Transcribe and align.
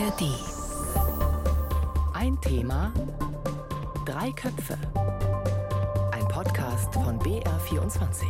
ARD. 0.00 0.22
Ein 2.14 2.40
Thema, 2.40 2.92
drei 4.06 4.30
Köpfe. 4.32 4.78
Ein 6.12 6.26
Podcast 6.28 6.94
von 6.94 7.18
BR24. 7.18 8.24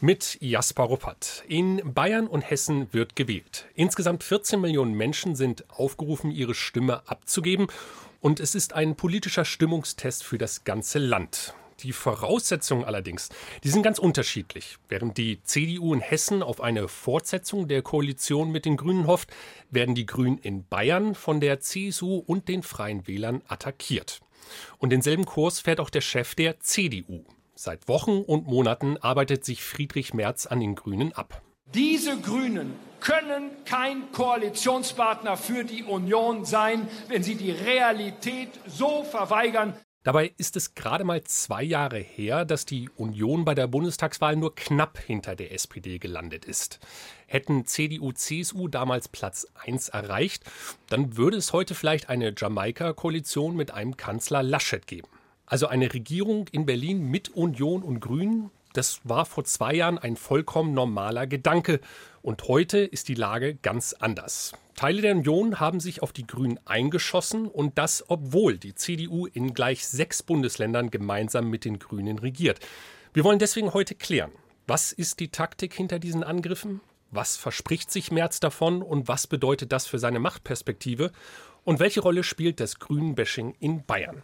Mit 0.00 0.38
Jasper 0.40 0.84
Ruppert. 0.84 1.44
In 1.48 1.82
Bayern 1.92 2.26
und 2.26 2.40
Hessen 2.40 2.90
wird 2.94 3.14
gewählt. 3.14 3.66
Insgesamt 3.74 4.24
14 4.24 4.58
Millionen 4.58 4.94
Menschen 4.94 5.36
sind 5.36 5.68
aufgerufen, 5.68 6.30
ihre 6.30 6.54
Stimme 6.54 7.02
abzugeben. 7.06 7.66
Und 8.20 8.40
es 8.40 8.54
ist 8.54 8.72
ein 8.72 8.96
politischer 8.96 9.44
Stimmungstest 9.44 10.24
für 10.24 10.38
das 10.38 10.64
ganze 10.64 10.98
Land. 10.98 11.54
Die 11.82 11.92
Voraussetzungen 11.92 12.84
allerdings, 12.84 13.28
die 13.64 13.68
sind 13.68 13.82
ganz 13.82 13.98
unterschiedlich. 13.98 14.76
Während 14.88 15.18
die 15.18 15.42
CDU 15.42 15.92
in 15.94 16.00
Hessen 16.00 16.42
auf 16.42 16.60
eine 16.60 16.86
Fortsetzung 16.86 17.66
der 17.66 17.82
Koalition 17.82 18.52
mit 18.52 18.64
den 18.64 18.76
Grünen 18.76 19.06
hofft, 19.06 19.30
werden 19.70 19.94
die 19.94 20.06
Grünen 20.06 20.38
in 20.38 20.64
Bayern 20.66 21.14
von 21.14 21.40
der 21.40 21.60
CSU 21.60 22.18
und 22.18 22.48
den 22.48 22.62
Freien 22.62 23.08
Wählern 23.08 23.42
attackiert. 23.48 24.20
Und 24.78 24.90
denselben 24.90 25.24
Kurs 25.24 25.60
fährt 25.60 25.80
auch 25.80 25.90
der 25.90 26.00
Chef 26.00 26.34
der 26.34 26.60
CDU. 26.60 27.24
Seit 27.54 27.88
Wochen 27.88 28.22
und 28.22 28.46
Monaten 28.46 28.96
arbeitet 28.98 29.44
sich 29.44 29.62
Friedrich 29.62 30.14
Merz 30.14 30.46
an 30.46 30.60
den 30.60 30.74
Grünen 30.74 31.12
ab. 31.12 31.42
Diese 31.74 32.20
Grünen 32.20 32.74
können 33.00 33.50
kein 33.64 34.12
Koalitionspartner 34.12 35.36
für 35.36 35.64
die 35.64 35.82
Union 35.82 36.44
sein, 36.44 36.88
wenn 37.08 37.22
sie 37.22 37.34
die 37.34 37.50
Realität 37.50 38.50
so 38.66 39.04
verweigern, 39.04 39.74
Dabei 40.04 40.32
ist 40.36 40.56
es 40.56 40.74
gerade 40.74 41.04
mal 41.04 41.22
zwei 41.22 41.62
Jahre 41.62 41.98
her, 41.98 42.44
dass 42.44 42.66
die 42.66 42.90
Union 42.96 43.44
bei 43.44 43.54
der 43.54 43.68
Bundestagswahl 43.68 44.34
nur 44.34 44.54
knapp 44.54 44.98
hinter 44.98 45.36
der 45.36 45.52
SPD 45.52 45.98
gelandet 45.98 46.44
ist. 46.44 46.80
Hätten 47.26 47.66
CDU, 47.66 48.10
CSU 48.10 48.66
damals 48.66 49.06
Platz 49.06 49.46
1 49.64 49.90
erreicht, 49.90 50.42
dann 50.88 51.16
würde 51.16 51.36
es 51.36 51.52
heute 51.52 51.76
vielleicht 51.76 52.08
eine 52.08 52.34
Jamaika-Koalition 52.36 53.54
mit 53.54 53.70
einem 53.70 53.96
Kanzler 53.96 54.42
Laschet 54.42 54.84
geben. 54.88 55.08
Also 55.46 55.68
eine 55.68 55.92
Regierung 55.94 56.48
in 56.48 56.66
Berlin 56.66 57.08
mit 57.08 57.28
Union 57.28 57.82
und 57.82 58.00
Grünen, 58.00 58.50
das 58.72 59.00
war 59.04 59.24
vor 59.24 59.44
zwei 59.44 59.74
Jahren 59.74 59.98
ein 59.98 60.16
vollkommen 60.16 60.74
normaler 60.74 61.26
Gedanke. 61.26 61.80
Und 62.22 62.48
heute 62.48 62.78
ist 62.78 63.08
die 63.08 63.14
Lage 63.14 63.54
ganz 63.56 63.92
anders. 63.92 64.52
Teile 64.74 65.02
der 65.02 65.16
Union 65.16 65.60
haben 65.60 65.80
sich 65.80 66.02
auf 66.02 66.12
die 66.12 66.26
Grünen 66.26 66.58
eingeschossen 66.64 67.46
und 67.46 67.78
das, 67.78 68.04
obwohl 68.08 68.58
die 68.58 68.74
CDU 68.74 69.26
in 69.26 69.54
gleich 69.54 69.86
sechs 69.86 70.22
Bundesländern 70.22 70.90
gemeinsam 70.90 71.50
mit 71.50 71.64
den 71.64 71.78
Grünen 71.78 72.18
regiert. 72.18 72.60
Wir 73.12 73.24
wollen 73.24 73.38
deswegen 73.38 73.74
heute 73.74 73.94
klären, 73.94 74.32
was 74.66 74.92
ist 74.92 75.20
die 75.20 75.28
Taktik 75.28 75.74
hinter 75.74 75.98
diesen 75.98 76.24
Angriffen? 76.24 76.80
Was 77.10 77.36
verspricht 77.36 77.90
sich 77.90 78.10
Merz 78.10 78.40
davon 78.40 78.80
und 78.80 79.06
was 79.06 79.26
bedeutet 79.26 79.70
das 79.72 79.86
für 79.86 79.98
seine 79.98 80.18
Machtperspektive? 80.18 81.12
Und 81.64 81.78
welche 81.78 82.00
Rolle 82.00 82.24
spielt 82.24 82.58
das 82.58 82.78
Grünen-Bashing 82.78 83.54
in 83.60 83.84
Bayern? 83.84 84.22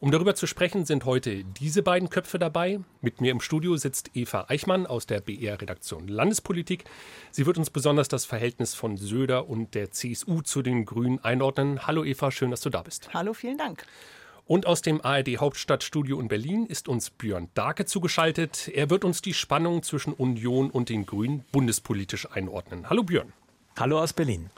Um 0.00 0.12
darüber 0.12 0.36
zu 0.36 0.46
sprechen, 0.46 0.84
sind 0.84 1.04
heute 1.06 1.42
diese 1.42 1.82
beiden 1.82 2.08
Köpfe 2.08 2.38
dabei. 2.38 2.78
Mit 3.00 3.20
mir 3.20 3.32
im 3.32 3.40
Studio 3.40 3.76
sitzt 3.76 4.12
Eva 4.14 4.44
Eichmann 4.46 4.86
aus 4.86 5.06
der 5.06 5.20
BR-Redaktion 5.20 6.06
Landespolitik. 6.06 6.84
Sie 7.32 7.46
wird 7.46 7.58
uns 7.58 7.68
besonders 7.70 8.06
das 8.06 8.24
Verhältnis 8.24 8.74
von 8.74 8.96
Söder 8.96 9.48
und 9.48 9.74
der 9.74 9.90
CSU 9.90 10.42
zu 10.42 10.62
den 10.62 10.84
Grünen 10.84 11.18
einordnen. 11.24 11.84
Hallo 11.88 12.04
Eva, 12.04 12.30
schön, 12.30 12.52
dass 12.52 12.60
du 12.60 12.70
da 12.70 12.82
bist. 12.82 13.12
Hallo, 13.12 13.34
vielen 13.34 13.58
Dank. 13.58 13.86
Und 14.46 14.66
aus 14.66 14.82
dem 14.82 15.04
ARD 15.04 15.38
Hauptstadtstudio 15.38 16.20
in 16.20 16.28
Berlin 16.28 16.66
ist 16.66 16.86
uns 16.86 17.10
Björn 17.10 17.48
Darke 17.54 17.84
zugeschaltet. 17.84 18.68
Er 18.68 18.90
wird 18.90 19.04
uns 19.04 19.20
die 19.20 19.34
Spannung 19.34 19.82
zwischen 19.82 20.12
Union 20.12 20.70
und 20.70 20.90
den 20.90 21.06
Grünen 21.06 21.44
bundespolitisch 21.50 22.30
einordnen. 22.30 22.88
Hallo 22.88 23.02
Björn. 23.02 23.32
Hallo 23.76 24.00
aus 24.00 24.12
Berlin. 24.12 24.48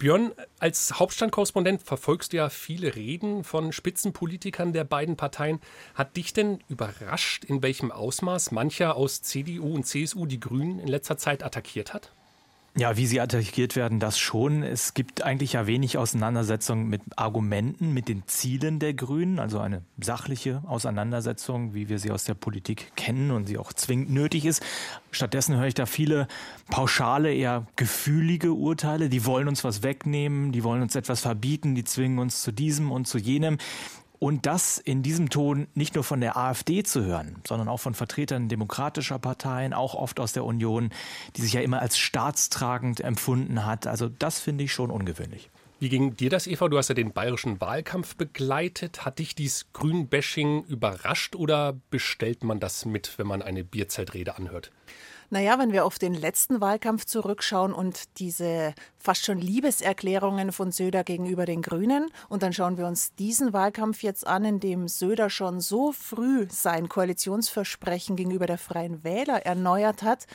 Björn, 0.00 0.32
als 0.58 0.98
Hauptstadtkorrespondent 0.98 1.82
verfolgst 1.82 2.32
du 2.32 2.38
ja 2.38 2.48
viele 2.48 2.96
Reden 2.96 3.44
von 3.44 3.70
Spitzenpolitikern 3.70 4.72
der 4.72 4.84
beiden 4.84 5.18
Parteien. 5.18 5.60
Hat 5.94 6.16
dich 6.16 6.32
denn 6.32 6.64
überrascht, 6.68 7.44
in 7.44 7.62
welchem 7.62 7.92
Ausmaß 7.92 8.50
mancher 8.50 8.96
aus 8.96 9.20
CDU 9.20 9.74
und 9.74 9.84
CSU 9.84 10.24
die 10.24 10.40
Grünen 10.40 10.78
in 10.78 10.88
letzter 10.88 11.18
Zeit 11.18 11.44
attackiert 11.44 11.92
hat? 11.92 12.12
Ja, 12.76 12.96
wie 12.96 13.06
sie 13.06 13.20
attackiert 13.20 13.74
werden, 13.74 13.98
das 13.98 14.16
schon. 14.16 14.62
Es 14.62 14.94
gibt 14.94 15.22
eigentlich 15.22 15.54
ja 15.54 15.66
wenig 15.66 15.98
Auseinandersetzung 15.98 16.88
mit 16.88 17.02
Argumenten, 17.16 17.92
mit 17.92 18.08
den 18.08 18.22
Zielen 18.28 18.78
der 18.78 18.94
Grünen, 18.94 19.40
also 19.40 19.58
eine 19.58 19.82
sachliche 20.00 20.62
Auseinandersetzung, 20.68 21.74
wie 21.74 21.88
wir 21.88 21.98
sie 21.98 22.12
aus 22.12 22.22
der 22.24 22.34
Politik 22.34 22.92
kennen 22.94 23.32
und 23.32 23.46
sie 23.46 23.58
auch 23.58 23.72
zwingend 23.72 24.10
nötig 24.10 24.46
ist. 24.46 24.62
Stattdessen 25.10 25.56
höre 25.56 25.66
ich 25.66 25.74
da 25.74 25.84
viele 25.84 26.28
pauschale, 26.70 27.34
eher 27.34 27.66
gefühlige 27.74 28.52
Urteile. 28.52 29.08
Die 29.08 29.26
wollen 29.26 29.48
uns 29.48 29.64
was 29.64 29.82
wegnehmen, 29.82 30.52
die 30.52 30.62
wollen 30.62 30.82
uns 30.82 30.94
etwas 30.94 31.22
verbieten, 31.22 31.74
die 31.74 31.82
zwingen 31.82 32.20
uns 32.20 32.42
zu 32.42 32.52
diesem 32.52 32.92
und 32.92 33.08
zu 33.08 33.18
jenem. 33.18 33.58
Und 34.20 34.44
das 34.44 34.76
in 34.76 35.02
diesem 35.02 35.30
Ton 35.30 35.66
nicht 35.74 35.94
nur 35.94 36.04
von 36.04 36.20
der 36.20 36.36
AfD 36.36 36.82
zu 36.82 37.02
hören, 37.02 37.36
sondern 37.48 37.68
auch 37.68 37.78
von 37.78 37.94
Vertretern 37.94 38.50
demokratischer 38.50 39.18
Parteien, 39.18 39.72
auch 39.72 39.94
oft 39.94 40.20
aus 40.20 40.34
der 40.34 40.44
Union, 40.44 40.90
die 41.36 41.40
sich 41.40 41.54
ja 41.54 41.62
immer 41.62 41.80
als 41.80 41.96
staatstragend 41.96 43.00
empfunden 43.00 43.64
hat. 43.64 43.86
Also 43.86 44.10
das 44.10 44.38
finde 44.38 44.64
ich 44.64 44.74
schon 44.74 44.90
ungewöhnlich. 44.90 45.48
Wie 45.78 45.88
ging 45.88 46.14
dir 46.14 46.28
das, 46.28 46.46
Eva? 46.46 46.68
Du 46.68 46.76
hast 46.76 46.88
ja 46.88 46.94
den 46.94 47.14
bayerischen 47.14 47.62
Wahlkampf 47.62 48.14
begleitet. 48.14 49.06
Hat 49.06 49.18
dich 49.18 49.34
dieses 49.34 49.72
Grün-Bashing 49.72 50.64
überrascht 50.64 51.34
oder 51.34 51.80
bestellt 51.88 52.44
man 52.44 52.60
das 52.60 52.84
mit, 52.84 53.18
wenn 53.18 53.26
man 53.26 53.40
eine 53.40 53.64
Bierzeltrede 53.64 54.36
anhört? 54.36 54.70
Naja, 55.32 55.60
wenn 55.60 55.72
wir 55.72 55.84
auf 55.84 56.00
den 56.00 56.14
letzten 56.14 56.60
Wahlkampf 56.60 57.04
zurückschauen 57.04 57.72
und 57.72 58.18
diese 58.18 58.74
fast 58.98 59.24
schon 59.24 59.38
Liebeserklärungen 59.38 60.50
von 60.50 60.72
Söder 60.72 61.04
gegenüber 61.04 61.46
den 61.46 61.62
Grünen 61.62 62.10
und 62.28 62.42
dann 62.42 62.52
schauen 62.52 62.76
wir 62.76 62.86
uns 62.88 63.14
diesen 63.14 63.52
Wahlkampf 63.52 64.02
jetzt 64.02 64.26
an, 64.26 64.44
in 64.44 64.58
dem 64.58 64.88
Söder 64.88 65.30
schon 65.30 65.60
so 65.60 65.92
früh 65.92 66.48
sein 66.50 66.88
Koalitionsversprechen 66.88 68.16
gegenüber 68.16 68.46
der 68.46 68.58
Freien 68.58 69.04
Wähler 69.04 69.46
erneuert 69.46 70.02
hat, 70.02 70.26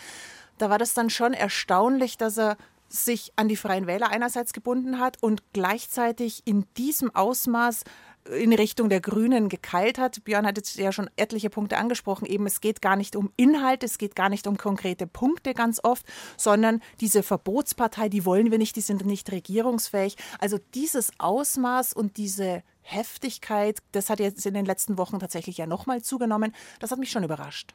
da 0.57 0.69
war 0.69 0.77
das 0.77 0.93
dann 0.93 1.09
schon 1.09 1.33
erstaunlich, 1.33 2.17
dass 2.17 2.37
er 2.37 2.55
sich 2.87 3.33
an 3.35 3.49
die 3.49 3.57
Freien 3.57 3.87
Wähler 3.87 4.11
einerseits 4.11 4.53
gebunden 4.53 4.99
hat 4.99 5.21
und 5.21 5.43
gleichzeitig 5.51 6.43
in 6.45 6.65
diesem 6.77 7.13
Ausmaß 7.13 7.83
in 8.29 8.53
Richtung 8.53 8.89
der 8.89 9.01
Grünen 9.01 9.49
gekeilt 9.49 9.97
hat. 9.97 10.23
Björn 10.23 10.45
hat 10.45 10.57
jetzt 10.57 10.75
ja 10.75 10.91
schon 10.91 11.09
etliche 11.15 11.49
Punkte 11.49 11.77
angesprochen. 11.77 12.25
Eben, 12.25 12.45
es 12.45 12.61
geht 12.61 12.81
gar 12.81 12.95
nicht 12.95 13.15
um 13.15 13.31
Inhalt, 13.37 13.83
es 13.83 13.97
geht 13.97 14.15
gar 14.15 14.29
nicht 14.29 14.47
um 14.47 14.57
konkrete 14.57 15.07
Punkte 15.07 15.53
ganz 15.53 15.79
oft, 15.83 16.05
sondern 16.37 16.81
diese 17.01 17.23
Verbotspartei, 17.23 18.09
die 18.09 18.25
wollen 18.25 18.51
wir 18.51 18.57
nicht, 18.57 18.75
die 18.75 18.81
sind 18.81 19.05
nicht 19.05 19.31
regierungsfähig. 19.31 20.15
Also 20.39 20.59
dieses 20.73 21.11
Ausmaß 21.19 21.93
und 21.93 22.17
diese 22.17 22.63
Heftigkeit, 22.81 23.79
das 23.91 24.09
hat 24.09 24.19
jetzt 24.19 24.45
in 24.45 24.53
den 24.53 24.65
letzten 24.65 24.97
Wochen 24.97 25.19
tatsächlich 25.19 25.57
ja 25.57 25.67
nochmal 25.67 26.01
zugenommen. 26.01 26.53
Das 26.79 26.91
hat 26.91 26.99
mich 26.99 27.11
schon 27.11 27.23
überrascht. 27.23 27.73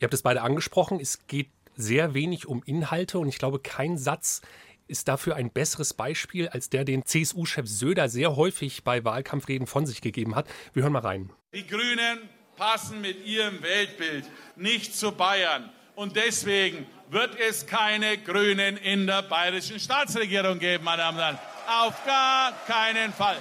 Ihr 0.00 0.06
habt 0.06 0.14
es 0.14 0.22
beide 0.22 0.42
angesprochen. 0.42 1.00
Es 1.00 1.26
geht 1.26 1.50
sehr 1.76 2.14
wenig 2.14 2.46
um 2.46 2.62
Inhalte 2.64 3.18
und 3.18 3.28
ich 3.28 3.38
glaube, 3.38 3.58
kein 3.58 3.98
Satz 3.98 4.42
ist 4.86 5.08
dafür 5.08 5.36
ein 5.36 5.50
besseres 5.50 5.94
Beispiel 5.94 6.48
als 6.48 6.70
der, 6.70 6.84
den 6.84 7.04
CSU-Chef 7.04 7.66
Söder 7.66 8.08
sehr 8.08 8.36
häufig 8.36 8.84
bei 8.84 9.04
Wahlkampfreden 9.04 9.66
von 9.66 9.86
sich 9.86 10.00
gegeben 10.00 10.34
hat. 10.34 10.46
Wir 10.72 10.82
hören 10.82 10.92
mal 10.92 11.00
rein. 11.00 11.30
Die 11.54 11.66
Grünen 11.66 12.28
passen 12.56 13.00
mit 13.00 13.24
ihrem 13.26 13.62
Weltbild 13.62 14.24
nicht 14.56 14.96
zu 14.96 15.12
Bayern. 15.12 15.70
Und 15.94 16.16
deswegen 16.16 16.86
wird 17.10 17.38
es 17.38 17.66
keine 17.66 18.18
Grünen 18.18 18.76
in 18.76 19.06
der 19.06 19.22
bayerischen 19.22 19.78
Staatsregierung 19.78 20.58
geben, 20.58 20.84
meine 20.84 21.02
Damen 21.02 21.18
und 21.18 21.24
Herren. 21.24 21.38
Auf 21.68 22.04
gar 22.04 22.52
keinen 22.66 23.12
Fall. 23.12 23.36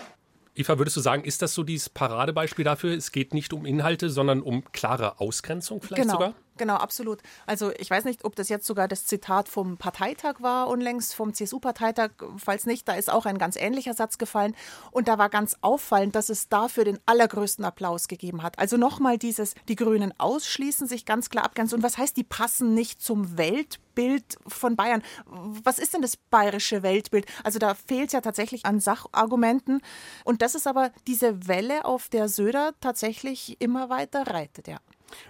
Eva, 0.55 0.77
würdest 0.77 0.95
du 0.95 1.01
sagen, 1.01 1.23
ist 1.23 1.41
das 1.41 1.55
so 1.55 1.63
dieses 1.63 1.89
Paradebeispiel 1.89 2.63
dafür? 2.63 2.95
Es 2.95 3.11
geht 3.11 3.33
nicht 3.33 3.53
um 3.53 3.65
Inhalte, 3.65 4.11
sondern 4.11 4.41
um 4.41 4.63
klare 4.71 5.19
Ausgrenzung 5.19 5.81
vielleicht 5.81 6.03
genau. 6.03 6.13
sogar? 6.13 6.35
Genau, 6.57 6.75
absolut. 6.75 7.21
Also 7.47 7.71
ich 7.77 7.89
weiß 7.89 8.05
nicht, 8.05 8.25
ob 8.25 8.35
das 8.35 8.47
jetzt 8.47 8.67
sogar 8.67 8.87
das 8.87 9.05
Zitat 9.05 9.49
vom 9.49 9.77
Parteitag 9.77 10.35
war 10.39 10.67
unlängst, 10.67 11.15
vom 11.15 11.33
CSU-Parteitag. 11.33 12.11
Falls 12.37 12.67
nicht, 12.67 12.87
da 12.87 12.93
ist 12.93 13.11
auch 13.11 13.25
ein 13.25 13.39
ganz 13.39 13.55
ähnlicher 13.55 13.95
Satz 13.95 14.19
gefallen. 14.19 14.55
Und 14.91 15.07
da 15.07 15.17
war 15.17 15.29
ganz 15.29 15.57
auffallend, 15.61 16.15
dass 16.15 16.29
es 16.29 16.49
dafür 16.49 16.85
den 16.85 16.99
allergrößten 17.07 17.65
Applaus 17.65 18.07
gegeben 18.07 18.43
hat. 18.43 18.59
Also 18.59 18.77
nochmal 18.77 19.17
dieses, 19.17 19.55
die 19.67 19.75
Grünen 19.75 20.13
ausschließen, 20.19 20.87
sich 20.87 21.05
ganz 21.05 21.31
klar 21.31 21.45
abgrenzen. 21.45 21.77
Und 21.77 21.83
was 21.83 21.97
heißt, 21.97 22.15
die 22.17 22.23
passen 22.23 22.75
nicht 22.75 23.01
zum 23.01 23.35
Weltbild 23.35 24.37
von 24.45 24.75
Bayern? 24.75 25.01
Was 25.25 25.79
ist 25.79 25.95
denn 25.95 26.03
das 26.03 26.17
bayerische 26.17 26.83
Weltbild? 26.83 27.25
Also 27.43 27.57
da 27.57 27.73
fehlt 27.73 28.07
es 28.07 28.13
ja 28.13 28.21
tatsächlich 28.21 28.65
an 28.65 28.79
Sachargumenten. 28.79 29.81
Und 30.23 30.43
das 30.43 30.53
ist 30.53 30.67
aber 30.67 30.91
diese 31.07 31.47
Welle, 31.47 31.85
auf 31.85 32.09
der 32.09 32.29
Söder 32.29 32.73
tatsächlich 32.79 33.59
immer 33.59 33.89
weiter 33.89 34.27
reitet, 34.27 34.67
ja. 34.67 34.77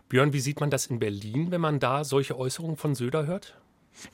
Björn, 0.09 0.33
wie 0.33 0.39
sieht 0.39 0.59
man 0.59 0.69
das 0.69 0.87
in 0.87 0.99
Berlin, 0.99 1.51
wenn 1.51 1.61
man 1.61 1.79
da 1.79 2.03
solche 2.03 2.37
Äußerungen 2.37 2.77
von 2.77 2.95
Söder 2.95 3.25
hört? 3.25 3.55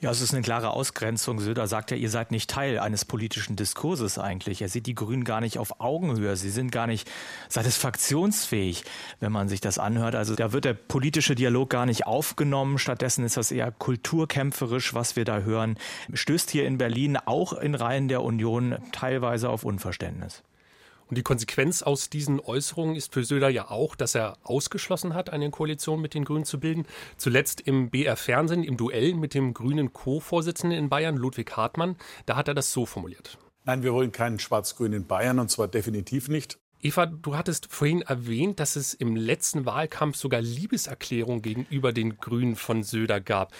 Ja, 0.00 0.10
es 0.10 0.20
ist 0.20 0.32
eine 0.32 0.42
klare 0.42 0.70
Ausgrenzung. 0.70 1.40
Söder 1.40 1.66
sagt 1.66 1.90
ja, 1.90 1.96
ihr 1.96 2.10
seid 2.10 2.30
nicht 2.30 2.48
Teil 2.48 2.78
eines 2.78 3.04
politischen 3.04 3.56
Diskurses 3.56 4.18
eigentlich. 4.18 4.62
Er 4.62 4.68
sieht 4.68 4.86
die 4.86 4.94
Grünen 4.94 5.24
gar 5.24 5.40
nicht 5.40 5.58
auf 5.58 5.80
Augenhöhe. 5.80 6.36
Sie 6.36 6.50
sind 6.50 6.70
gar 6.70 6.86
nicht 6.86 7.10
satisfaktionsfähig, 7.48 8.84
wenn 9.18 9.32
man 9.32 9.48
sich 9.48 9.60
das 9.60 9.78
anhört. 9.78 10.14
Also 10.14 10.34
da 10.34 10.52
wird 10.52 10.64
der 10.64 10.74
politische 10.74 11.34
Dialog 11.34 11.70
gar 11.70 11.86
nicht 11.86 12.06
aufgenommen. 12.06 12.78
Stattdessen 12.78 13.24
ist 13.24 13.36
das 13.36 13.50
eher 13.50 13.72
kulturkämpferisch, 13.72 14.94
was 14.94 15.16
wir 15.16 15.24
da 15.24 15.40
hören. 15.40 15.76
Stößt 16.12 16.50
hier 16.50 16.66
in 16.66 16.78
Berlin 16.78 17.16
auch 17.16 17.52
in 17.52 17.74
Reihen 17.74 18.08
der 18.08 18.22
Union 18.22 18.76
teilweise 18.92 19.48
auf 19.48 19.64
Unverständnis. 19.64 20.42
Und 21.10 21.18
die 21.18 21.24
Konsequenz 21.24 21.82
aus 21.82 22.08
diesen 22.08 22.38
Äußerungen 22.38 22.94
ist 22.94 23.12
für 23.12 23.24
Söder 23.24 23.48
ja 23.48 23.68
auch, 23.68 23.96
dass 23.96 24.14
er 24.14 24.38
ausgeschlossen 24.44 25.12
hat, 25.12 25.30
eine 25.30 25.50
Koalition 25.50 26.00
mit 26.00 26.14
den 26.14 26.24
Grünen 26.24 26.44
zu 26.44 26.60
bilden. 26.60 26.86
Zuletzt 27.16 27.60
im 27.60 27.90
BR 27.90 28.14
Fernsehen, 28.16 28.62
im 28.62 28.76
Duell 28.76 29.14
mit 29.14 29.34
dem 29.34 29.52
grünen 29.52 29.92
Co-Vorsitzenden 29.92 30.78
in 30.78 30.88
Bayern, 30.88 31.16
Ludwig 31.16 31.56
Hartmann, 31.56 31.96
da 32.26 32.36
hat 32.36 32.46
er 32.46 32.54
das 32.54 32.72
so 32.72 32.86
formuliert. 32.86 33.38
Nein, 33.64 33.82
wir 33.82 33.92
wollen 33.92 34.12
keinen 34.12 34.38
Schwarz-Grün 34.38 34.92
in 34.92 35.06
Bayern 35.08 35.40
und 35.40 35.50
zwar 35.50 35.66
definitiv 35.66 36.28
nicht. 36.28 36.60
Eva, 36.80 37.06
du 37.06 37.36
hattest 37.36 37.66
vorhin 37.70 38.02
erwähnt, 38.02 38.60
dass 38.60 38.76
es 38.76 38.94
im 38.94 39.16
letzten 39.16 39.66
Wahlkampf 39.66 40.16
sogar 40.16 40.40
Liebeserklärungen 40.40 41.42
gegenüber 41.42 41.92
den 41.92 42.18
Grünen 42.18 42.54
von 42.54 42.84
Söder 42.84 43.20
gab. 43.20 43.52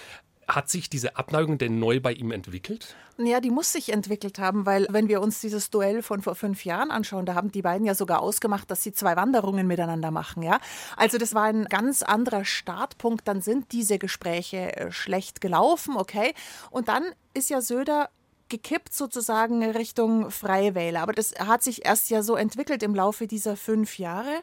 Hat 0.51 0.69
sich 0.69 0.91
diese 0.91 1.17
Abneigung 1.17 1.59
denn 1.59 1.79
neu 1.79 2.01
bei 2.01 2.13
ihm 2.13 2.33
entwickelt? 2.33 2.97
Ja, 3.19 3.41
die 3.41 3.51
muss 3.51 3.73
sich 3.73 3.93
entwickelt 3.93 4.41
haben, 4.41 4.67
weil 4.67 4.89
wenn 4.91 5.07
wir 5.09 5.21
uns 5.21 5.41
dieses 5.41 5.71
Duell 5.71 6.03
von 6.03 6.23
vor 6.23 6.35
fünf 6.35 6.65
Jahren 6.65 6.91
anschauen, 6.91 7.25
da 7.25 7.35
haben 7.35 7.53
die 7.53 7.63
beiden 7.63 7.87
ja 7.87 7.95
sogar 7.95 8.21
ausgemacht, 8.21 8.69
dass 8.69 8.83
sie 8.83 8.93
zwei 8.93 9.15
Wanderungen 9.15 9.69
miteinander 9.69 10.11
machen. 10.11 10.43
Ja, 10.43 10.59
also 10.97 11.19
das 11.19 11.35
war 11.35 11.45
ein 11.45 11.67
ganz 11.67 12.03
anderer 12.03 12.45
Startpunkt. 12.45 13.29
Dann 13.29 13.43
sind 13.43 13.71
diese 13.71 13.99
Gespräche 13.99 14.77
äh, 14.77 14.91
schlecht 14.91 15.41
gelaufen, 15.41 15.97
okay. 15.97 16.35
Und 16.71 16.89
dann 16.89 17.05
ist 17.33 17.49
ja 17.49 17.61
Söder 17.61 18.11
gekippt 18.49 18.93
sozusagen 18.93 19.63
Richtung 19.63 20.31
Freie 20.31 20.75
Wähler. 20.75 21.03
Aber 21.03 21.13
das 21.13 21.33
hat 21.39 21.63
sich 21.63 21.87
erst 21.87 22.11
ja 22.11 22.23
so 22.23 22.35
entwickelt 22.35 22.83
im 22.83 22.95
Laufe 22.95 23.27
dieser 23.27 23.57
fünf 23.57 23.99
Jahre. 23.99 24.43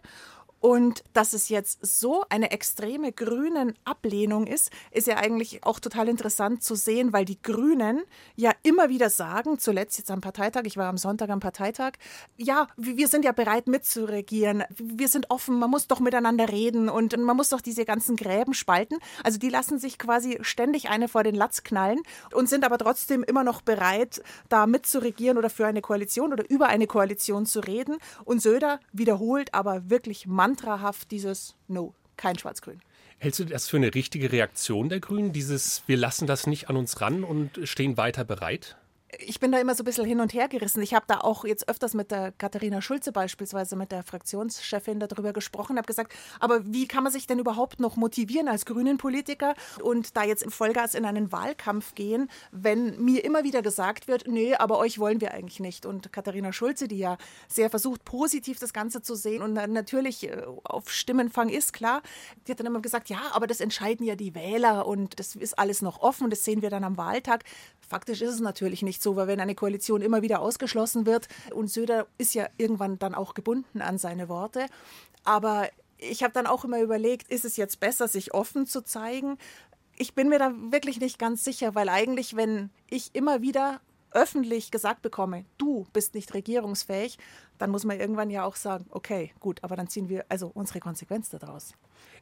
Und 0.60 1.04
dass 1.14 1.34
es 1.34 1.50
jetzt 1.50 1.86
so 1.86 2.24
eine 2.30 2.52
extreme 2.52 3.12
grünen 3.12 3.76
Ablehnung 3.86 4.48
ist, 4.48 4.72
ist 4.92 5.08
ja 5.08 5.18
eigentlich 5.18 5.64
auch 5.64 5.80
total 5.80 6.10
interessant 6.10 6.64
zu 6.64 6.76
sehen, 6.76 7.14
weil 7.14 7.26
die 7.26 7.42
Grünen 7.42 8.02
ja 8.36 8.52
immer 8.64 8.90
wieder 8.90 9.10
sagen, 9.10 9.60
zuletzt 9.60 10.00
jetzt 10.00 10.10
am 10.10 10.22
Parteitag, 10.22 10.64
ich 10.66 10.78
war 10.78 10.88
am 10.88 10.98
Sonntag 10.98 11.30
am 11.30 11.40
Parteitag, 11.40 11.94
ja, 12.38 12.68
wir 12.76 13.08
sind 13.08 13.24
ja 13.24 13.34
bereit 13.34 13.68
mitzuregieren, 13.68 14.64
wir 14.78 15.08
sind 15.08 15.30
offen, 15.30 15.60
man 15.60 15.70
muss 15.70 15.88
doch 15.88 16.00
miteinander 16.00 16.50
reden 16.50 16.90
und 16.90 17.16
man 17.18 17.38
muss 17.38 17.50
doch 17.50 17.62
diese 17.62 17.86
ganzen 17.86 18.16
Gräben 18.16 18.54
spalten. 18.54 18.98
Also 19.24 19.38
die 19.38 19.50
lassen 19.50 19.78
sich 19.78 20.00
quasi 20.00 20.40
ständig 20.42 20.90
eine 20.90 21.08
vor 21.08 21.24
den 21.24 21.36
Latz 21.36 21.64
knallen 21.64 22.00
und 22.34 22.50
sind 22.50 22.66
aber 22.66 22.80
trotzdem 22.80 23.24
immer 23.24 23.44
noch 23.44 23.62
bereit, 23.62 24.24
da 24.50 24.66
mitzuregieren 24.66 25.38
oder 25.38 25.52
für 25.52 25.68
eine 25.68 25.82
Koalition 25.82 26.34
oder 26.34 26.50
über 26.50 26.68
eine 26.68 26.88
Koalition 26.88 27.46
zu 27.46 27.60
reden. 27.60 27.98
Und 28.26 28.42
Söder 28.42 28.80
wiederholt 28.92 29.54
aber 29.54 29.90
wirklich 29.90 30.26
manchmal, 30.26 30.47
mantrahaft 30.48 31.12
dieses 31.12 31.56
No, 31.68 31.94
kein 32.16 32.40
Schwarz-Grün. 32.40 32.80
Hältst 33.18 33.40
du 33.40 33.46
das 33.46 33.68
für 33.68 33.78
eine 33.78 33.94
richtige 33.94 34.32
Reaktion 34.32 34.88
der 34.88 35.02
Grünen, 35.02 35.34
dieses 35.34 35.84
Wir 35.88 35.98
lassen 35.98 36.26
das 36.26 36.48
nicht 36.48 36.70
an 36.70 36.78
uns 36.78 37.02
ran 37.02 37.26
und 37.26 37.60
stehen 37.64 37.98
weiter 37.98 38.24
bereit? 38.24 38.78
Ich 39.20 39.40
bin 39.40 39.52
da 39.54 39.60
immer 39.60 39.74
so 39.74 39.84
ein 39.84 39.86
bisschen 39.86 40.06
hin 40.06 40.20
und 40.20 40.34
her 40.34 40.50
gerissen. 40.50 40.82
Ich 40.82 40.94
habe 40.94 41.06
da 41.08 41.20
auch 41.22 41.46
jetzt 41.46 41.70
öfters 41.70 41.94
mit 41.94 42.12
der 42.12 42.34
Katharina 42.34 42.82
Schulze 42.82 43.14
beispielsweise, 43.14 43.78
mit 43.78 43.92
der 43.92 44.04
Fraktionschefin 44.04 45.00
darüber 45.00 45.32
gesprochen, 45.32 45.78
habe 45.78 45.86
gesagt, 45.86 46.14
aber 46.42 46.66
wie 46.66 46.88
kann 46.88 47.04
man 47.04 47.14
sich 47.14 47.26
denn 47.26 47.40
überhaupt 47.40 47.80
noch 47.80 47.96
motivieren 47.96 48.50
als 48.50 48.66
grünen 48.66 48.98
Politiker 48.98 49.56
und 49.82 50.18
da 50.18 50.24
jetzt 50.24 50.44
im 50.44 50.52
Vollgas 50.52 50.94
in 50.94 51.06
einen 51.06 51.32
Wahlkampf 51.32 51.96
gehen, 51.96 52.30
wenn 52.52 53.02
mir 53.02 53.24
immer 53.24 53.46
wieder 53.46 53.62
gesagt 53.62 54.10
wird, 54.10 54.28
nee, 54.28 54.56
aber 54.56 54.78
euch 54.78 55.00
wollen 55.00 55.22
wir 55.22 55.34
eigentlich 55.34 55.62
nicht. 55.62 55.86
Und 55.86 56.12
Katharina 56.12 56.52
Schulze, 56.52 56.90
die 56.90 56.98
ja 56.98 57.18
sehr 57.48 57.70
versucht, 57.70 58.04
positiv 58.04 58.60
das 58.60 58.74
Ganze 58.74 59.02
zu 59.02 59.16
sehen 59.16 59.42
und 59.42 59.54
natürlich 59.54 60.28
äh, 60.28 60.44
auf 60.66 60.92
Stimmenfang 60.92 61.48
ist, 61.48 61.72
klar, 61.72 62.02
die 62.46 62.52
hat 62.52 62.60
dann 62.60 62.68
immer 62.68 62.82
gesagt, 62.82 63.08
ja, 63.08 63.22
aber 63.32 63.48
das 63.48 63.62
entscheiden 63.62 64.06
ja 64.06 64.16
die 64.16 64.36
Wähler 64.36 64.86
und 64.86 65.18
das 65.20 65.36
ist 65.38 65.58
alles 65.58 65.82
noch 65.82 66.02
offen, 66.02 66.30
das 66.30 66.44
sehen 66.44 66.62
wir 66.62 66.70
dann 66.70 66.84
am 66.84 66.98
Wahltag. 66.98 67.46
Faktisch 67.88 68.22
ist 68.22 68.34
es 68.34 68.40
natürlich 68.42 68.82
nicht 68.82 69.02
so, 69.02 69.16
weil 69.16 69.28
wenn 69.28 69.40
eine 69.40 69.56
Koalition 69.56 70.02
immer 70.02 70.22
wieder 70.22 70.42
ausgeschlossen 70.42 71.06
wird 71.06 71.28
und 71.54 71.70
Söder 71.70 72.08
ist 72.18 72.34
ja 72.34 72.48
irgendwann 72.58 73.00
dann 73.00 73.16
auch 73.16 73.34
gebunden 73.34 73.82
an 73.82 73.98
seine 73.98 74.28
Worte. 74.28 74.66
Aber 75.24 75.70
ich 75.98 76.22
habe 76.22 76.34
dann 76.34 76.48
auch 76.48 76.66
immer 76.66 76.82
überlegt, 76.82 77.32
ist 77.32 77.46
es 77.46 77.58
jetzt 77.58 77.80
besser, 77.80 78.08
sich 78.08 78.34
offen 78.34 78.68
zu 78.68 78.82
zeigen? 78.82 79.38
Ich 79.96 80.14
bin 80.14 80.30
mir 80.30 80.38
da 80.38 80.54
wirklich 80.70 81.00
nicht 81.00 81.18
ganz 81.18 81.44
sicher, 81.44 81.76
weil 81.76 81.90
eigentlich, 81.90 82.36
wenn 82.36 82.70
ich 82.90 83.16
immer 83.16 83.42
wieder 83.42 83.80
öffentlich 84.12 84.72
gesagt 84.72 85.02
bekomme, 85.02 85.46
du 85.58 85.86
bist 85.94 86.16
nicht 86.16 86.34
regierungsfähig, 86.34 87.18
dann 87.58 87.70
muss 87.70 87.86
man 87.86 88.00
irgendwann 88.00 88.30
ja 88.30 88.46
auch 88.46 88.56
sagen, 88.56 88.86
okay, 88.90 89.32
gut, 89.40 89.64
aber 89.64 89.76
dann 89.76 89.88
ziehen 89.88 90.10
wir 90.10 90.26
also 90.30 90.52
unsere 90.54 90.80
Konsequenz 90.80 91.30
daraus. 91.30 91.74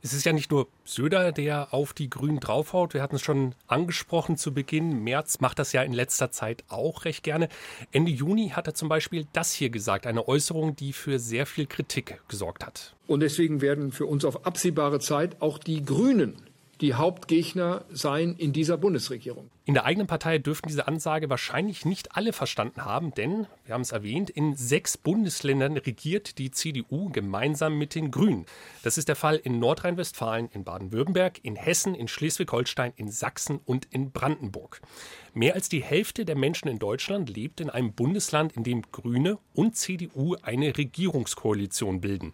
Es 0.01 0.13
ist 0.13 0.25
ja 0.25 0.33
nicht 0.33 0.51
nur 0.51 0.67
Söder, 0.83 1.31
der 1.31 1.73
auf 1.73 1.93
die 1.93 2.09
Grünen 2.09 2.39
draufhaut. 2.39 2.93
Wir 2.93 3.01
hatten 3.01 3.15
es 3.15 3.21
schon 3.21 3.55
angesprochen 3.67 4.37
zu 4.37 4.53
Beginn. 4.53 5.03
Merz 5.03 5.39
macht 5.39 5.57
das 5.57 5.73
ja 5.73 5.81
in 5.81 5.93
letzter 5.93 6.31
Zeit 6.31 6.63
auch 6.69 7.05
recht 7.05 7.23
gerne. 7.23 7.49
Ende 7.91 8.11
Juni 8.11 8.49
hat 8.49 8.67
er 8.67 8.75
zum 8.75 8.87
Beispiel 8.87 9.25
das 9.33 9.51
hier 9.51 9.69
gesagt, 9.69 10.05
eine 10.05 10.27
Äußerung, 10.27 10.75
die 10.75 10.93
für 10.93 11.17
sehr 11.17 11.45
viel 11.45 11.65
Kritik 11.65 12.21
gesorgt 12.27 12.65
hat. 12.65 12.95
Und 13.07 13.21
deswegen 13.21 13.61
werden 13.61 13.91
für 13.91 14.05
uns 14.05 14.25
auf 14.25 14.45
absehbare 14.45 14.99
Zeit 14.99 15.41
auch 15.41 15.57
die 15.57 15.83
Grünen 15.83 16.35
die 16.81 16.93
Hauptgegner 16.93 17.85
sein 17.89 18.35
in 18.37 18.53
dieser 18.53 18.77
Bundesregierung. 18.77 19.49
In 19.67 19.73
der 19.73 19.85
eigenen 19.85 20.05
Partei 20.05 20.37
dürften 20.37 20.67
diese 20.67 20.87
Ansage 20.87 21.27
wahrscheinlich 21.27 21.85
nicht 21.85 22.15
alle 22.15 22.33
verstanden 22.33 22.85
haben, 22.85 23.15
denn, 23.15 23.47
wir 23.65 23.73
haben 23.73 23.81
es 23.81 23.91
erwähnt, 23.91 24.29
in 24.29 24.55
sechs 24.55 24.95
Bundesländern 24.95 25.75
regiert 25.75 26.37
die 26.37 26.51
CDU 26.51 27.09
gemeinsam 27.09 27.75
mit 27.75 27.95
den 27.95 28.11
Grünen. 28.11 28.45
Das 28.83 28.99
ist 28.99 29.07
der 29.07 29.15
Fall 29.15 29.37
in 29.37 29.57
Nordrhein-Westfalen, 29.57 30.49
in 30.53 30.63
Baden-Württemberg, 30.63 31.39
in 31.41 31.55
Hessen, 31.55 31.95
in 31.95 32.07
Schleswig-Holstein, 32.07 32.93
in 32.95 33.09
Sachsen 33.09 33.59
und 33.65 33.85
in 33.85 34.11
Brandenburg. 34.11 34.81
Mehr 35.33 35.55
als 35.55 35.67
die 35.67 35.83
Hälfte 35.83 36.25
der 36.25 36.37
Menschen 36.37 36.67
in 36.67 36.77
Deutschland 36.77 37.29
lebt 37.29 37.59
in 37.59 37.71
einem 37.71 37.91
Bundesland, 37.91 38.53
in 38.53 38.63
dem 38.63 38.83
Grüne 38.91 39.39
und 39.53 39.75
CDU 39.75 40.35
eine 40.43 40.77
Regierungskoalition 40.77 42.01
bilden. 42.01 42.33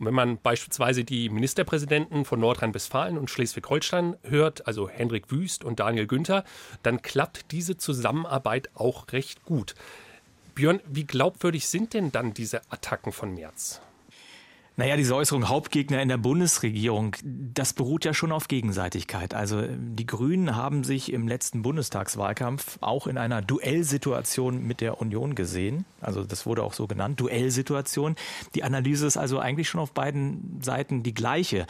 Und 0.00 0.06
wenn 0.06 0.14
man 0.14 0.38
beispielsweise 0.40 1.04
die 1.04 1.28
Ministerpräsidenten 1.28 2.24
von 2.24 2.40
Nordrhein-Westfalen 2.40 3.18
und 3.18 3.28
Schleswig-Holstein 3.28 4.16
hört, 4.22 4.66
also 4.66 4.88
Hendrik 4.88 5.30
Wüst 5.30 5.62
und 5.62 5.78
Daniel 5.78 6.06
Günther, 6.06 6.42
dann 6.82 7.02
klappt 7.02 7.52
diese 7.52 7.76
Zusammenarbeit 7.76 8.70
auch 8.74 9.12
recht 9.12 9.44
gut. 9.44 9.74
Björn, 10.54 10.80
wie 10.86 11.04
glaubwürdig 11.04 11.68
sind 11.68 11.94
denn 11.94 12.12
dann 12.12 12.34
diese 12.34 12.62
Attacken 12.70 13.12
von 13.12 13.34
Merz? 13.34 13.80
Naja, 14.80 14.96
diese 14.96 15.14
Äußerung 15.14 15.50
Hauptgegner 15.50 16.00
in 16.00 16.08
der 16.08 16.16
Bundesregierung, 16.16 17.14
das 17.22 17.74
beruht 17.74 18.06
ja 18.06 18.14
schon 18.14 18.32
auf 18.32 18.48
Gegenseitigkeit. 18.48 19.34
Also 19.34 19.62
die 19.68 20.06
Grünen 20.06 20.56
haben 20.56 20.84
sich 20.84 21.12
im 21.12 21.28
letzten 21.28 21.60
Bundestagswahlkampf 21.60 22.78
auch 22.80 23.06
in 23.06 23.18
einer 23.18 23.42
Duellsituation 23.42 24.66
mit 24.66 24.80
der 24.80 24.98
Union 24.98 25.34
gesehen. 25.34 25.84
Also 26.00 26.24
das 26.24 26.46
wurde 26.46 26.62
auch 26.62 26.72
so 26.72 26.86
genannt, 26.86 27.20
Duellsituation. 27.20 28.16
Die 28.54 28.64
Analyse 28.64 29.06
ist 29.06 29.18
also 29.18 29.38
eigentlich 29.38 29.68
schon 29.68 29.82
auf 29.82 29.92
beiden 29.92 30.62
Seiten 30.62 31.02
die 31.02 31.12
gleiche. 31.12 31.66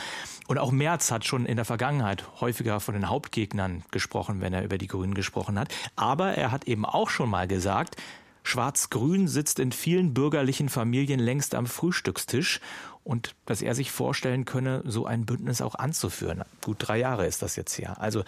Und 0.47 0.59
auch 0.59 0.71
Merz 0.71 1.11
hat 1.11 1.25
schon 1.25 1.47
in 1.47 1.57
der 1.57 1.65
Vergangenheit 1.65 2.23
häufiger 2.41 2.79
von 2.79 2.95
den 2.95 3.09
Hauptgegnern 3.09 3.83
gesprochen, 3.91 4.41
wenn 4.41 4.53
er 4.53 4.63
über 4.63 4.79
die 4.79 4.87
Grünen 4.87 5.15
gesprochen 5.15 5.59
hat. 5.59 5.75
Aber 5.97 6.35
er 6.35 6.53
hat 6.53 6.69
eben 6.69 6.85
auch 6.85 7.11
schon 7.11 7.29
mal 7.29 7.49
gesagt, 7.49 7.97
Schwarz-Grün 8.43 9.29
sitzt 9.29 9.59
in 9.59 9.73
vielen 9.73 10.15
bürgerlichen 10.15 10.69
Familien 10.69 11.21
längst 11.21 11.55
am 11.55 11.67
Frühstückstisch 11.67 12.61
und 13.05 13.35
dass 13.47 13.63
er 13.63 13.75
sich 13.75 13.91
vorstellen 13.91 14.45
könne, 14.45 14.83
so 14.87 15.07
ein 15.07 15.27
Bündnis 15.27 15.63
auch 15.63 15.75
anzuführen. 15.75 16.43
Gut 16.65 16.77
drei 16.81 16.99
Jahre 16.99 17.27
ist 17.27 17.43
das 17.43 17.57
jetzt 17.57 17.77
her. 17.79 18.01
Also 18.01 18.25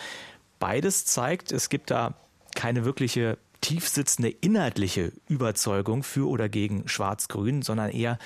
beides 0.58 1.04
zeigt, 1.04 1.52
es 1.52 1.68
gibt 1.68 1.90
da 1.90 2.14
keine 2.54 2.84
wirkliche 2.84 3.38
tiefsitzende 3.60 4.28
inhaltliche 4.28 5.12
Überzeugung 5.28 6.02
für 6.02 6.28
oder 6.28 6.48
gegen 6.48 6.88
Schwarz-Grün, 6.88 7.62
sondern 7.62 7.90
eher 7.90 8.18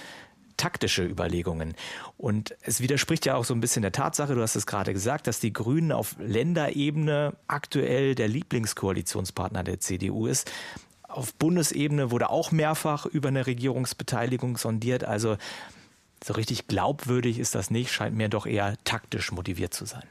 taktische 0.57 1.05
Überlegungen. 1.05 1.75
Und 2.17 2.57
es 2.63 2.81
widerspricht 2.81 3.27
ja 3.27 3.35
auch 3.37 3.45
so 3.45 3.55
ein 3.55 3.61
bisschen 3.61 3.83
der 3.83 3.93
Tatsache, 3.93 4.35
du 4.35 4.41
hast 4.41 4.57
es 4.57 4.67
gerade 4.67 4.93
gesagt, 4.93 5.27
dass 5.27 5.41
die 5.41 5.53
Grünen 5.53 5.93
auf 5.93 6.17
Länderebene 6.19 7.37
aktuell 7.47 8.15
der 8.15 8.29
Lieblingskoalitionspartner 8.29 9.65
der 9.65 9.81
CDU 9.81 10.27
ist. 10.27 10.51
Auf 11.17 11.33
Bundesebene 11.33 12.11
wurde 12.11 12.29
auch 12.29 12.53
mehrfach 12.53 13.07
über 13.07 13.29
eine 13.29 13.47
Regierungsbeteiligung 13.47 14.59
sondiert. 14.59 15.03
Also 15.03 15.39
so 16.23 16.35
richtig 16.35 16.69
glaubwürdig 16.69 17.39
ist 17.39 17.55
das 17.55 17.71
nicht, 17.71 17.91
scheint 17.91 18.15
mir 18.15 18.29
doch 18.29 18.45
eher 18.45 18.77
taktisch 18.85 19.33
motiviert 19.33 19.73
zu 19.73 19.87
sein. 19.87 20.03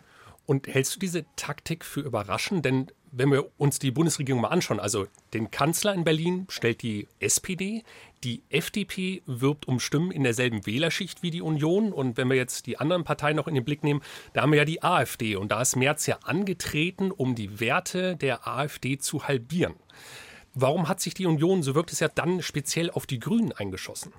Und 0.48 0.66
hältst 0.66 0.96
du 0.96 1.00
diese 1.00 1.24
Taktik 1.36 1.86
für 1.86 2.00
überraschend? 2.00 2.66
Denn 2.66 2.92
wenn 3.12 3.32
wir 3.32 3.46
uns 3.60 3.78
die 3.78 3.92
Bundesregierung 3.92 4.42
mal 4.42 4.48
anschauen, 4.48 4.80
also 4.80 5.06
den 5.36 5.52
Kanzler 5.52 5.94
in 5.94 6.06
Berlin 6.06 6.48
stellt 6.50 6.82
die 6.82 7.08
SPD, 7.20 7.84
die 8.24 8.42
FDP 8.50 9.22
wirbt 9.28 9.68
um 9.68 9.80
Stimmen 9.80 10.10
in 10.10 10.24
derselben 10.24 10.66
Wählerschicht 10.66 11.22
wie 11.22 11.30
die 11.30 11.44
Union. 11.44 11.94
Und 11.94 12.18
wenn 12.18 12.30
wir 12.30 12.36
jetzt 12.36 12.66
die 12.66 12.80
anderen 12.80 13.04
Parteien 13.04 13.36
noch 13.36 13.48
in 13.48 13.54
den 13.54 13.64
Blick 13.64 13.84
nehmen, 13.84 14.02
da 14.34 14.42
haben 14.42 14.52
wir 14.52 14.58
ja 14.58 14.66
die 14.66 14.82
AfD. 14.82 15.36
Und 15.36 15.52
da 15.52 15.62
ist 15.62 15.76
Merz 15.76 16.08
ja 16.08 16.18
angetreten, 16.24 17.12
um 17.12 17.36
die 17.36 17.60
Werte 17.60 18.16
der 18.16 18.48
AfD 18.48 18.98
zu 18.98 19.28
halbieren. 19.28 19.76
Warum 20.56 20.88
hat 20.88 21.02
sich 21.02 21.14
die 21.14 21.26
Union, 21.26 21.64
so 21.64 21.76
wirkt 21.76 21.92
es 21.92 22.00
ja 22.00 22.08
dann, 22.08 22.42
speziell 22.42 22.90
auf 22.90 23.06
die 23.06 23.20
Grünen 23.20 23.52
eingeschossen? 23.52 24.14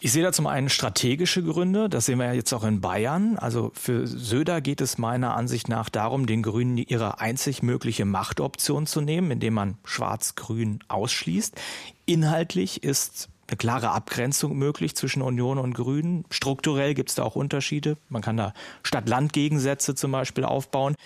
Ich 0.00 0.12
sehe 0.12 0.24
da 0.24 0.32
zum 0.32 0.48
einen 0.48 0.68
strategische 0.68 1.42
Gründe, 1.42 1.88
das 1.88 2.06
sehen 2.06 2.18
wir 2.18 2.26
ja 2.26 2.32
jetzt 2.32 2.52
auch 2.52 2.64
in 2.64 2.80
Bayern. 2.80 3.38
Also 3.38 3.70
für 3.72 4.06
Söder 4.06 4.60
geht 4.60 4.80
es 4.80 4.98
meiner 4.98 5.34
Ansicht 5.34 5.68
nach 5.68 5.88
darum, 5.88 6.26
den 6.26 6.42
Grünen 6.42 6.76
ihre 6.76 7.20
einzig 7.20 7.62
mögliche 7.62 8.04
Machtoption 8.04 8.86
zu 8.86 9.00
nehmen, 9.00 9.30
indem 9.30 9.54
man 9.54 9.78
Schwarz-Grün 9.84 10.80
ausschließt. 10.88 11.58
Inhaltlich 12.04 12.82
ist 12.82 13.28
eine 13.46 13.56
klare 13.56 13.92
Abgrenzung 13.92 14.56
möglich 14.58 14.96
zwischen 14.96 15.22
Union 15.22 15.58
und 15.58 15.72
Grünen. 15.74 16.24
Strukturell 16.30 16.94
gibt 16.94 17.10
es 17.10 17.14
da 17.14 17.22
auch 17.22 17.36
Unterschiede. 17.36 17.96
Man 18.08 18.22
kann 18.22 18.36
da 18.36 18.52
Stadt-Land-Gegensätze 18.82 19.94
zum 19.94 20.12
Beispiel 20.12 20.44
aufbauen. 20.44 20.96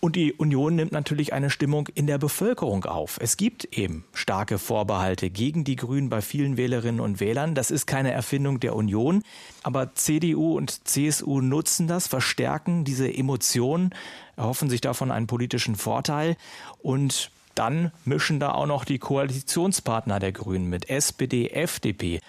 Und 0.00 0.14
die 0.14 0.34
Union 0.34 0.76
nimmt 0.76 0.92
natürlich 0.92 1.32
eine 1.32 1.50
Stimmung 1.50 1.88
in 1.94 2.06
der 2.06 2.18
Bevölkerung 2.18 2.84
auf. 2.84 3.18
Es 3.20 3.36
gibt 3.36 3.64
eben 3.76 4.04
starke 4.12 4.58
Vorbehalte 4.58 5.30
gegen 5.30 5.64
die 5.64 5.76
Grünen 5.76 6.10
bei 6.10 6.20
vielen 6.20 6.56
Wählerinnen 6.56 7.00
und 7.00 7.18
Wählern. 7.18 7.54
Das 7.54 7.70
ist 7.70 7.86
keine 7.86 8.12
Erfindung 8.12 8.60
der 8.60 8.76
Union. 8.76 9.22
Aber 9.62 9.94
CDU 9.94 10.56
und 10.56 10.86
CSU 10.86 11.40
nutzen 11.40 11.88
das, 11.88 12.06
verstärken 12.08 12.84
diese 12.84 13.12
Emotionen, 13.12 13.94
erhoffen 14.36 14.68
sich 14.68 14.82
davon 14.82 15.10
einen 15.10 15.26
politischen 15.26 15.76
Vorteil 15.76 16.36
und 16.82 17.30
dann 17.54 17.90
mischen 18.04 18.38
da 18.38 18.52
auch 18.52 18.66
noch 18.66 18.84
die 18.84 18.98
Koalitionspartner 18.98 20.20
der 20.20 20.32
Grünen 20.32 20.68
mit 20.68 20.90
SPD, 20.90 21.48
FDP. 21.48 22.20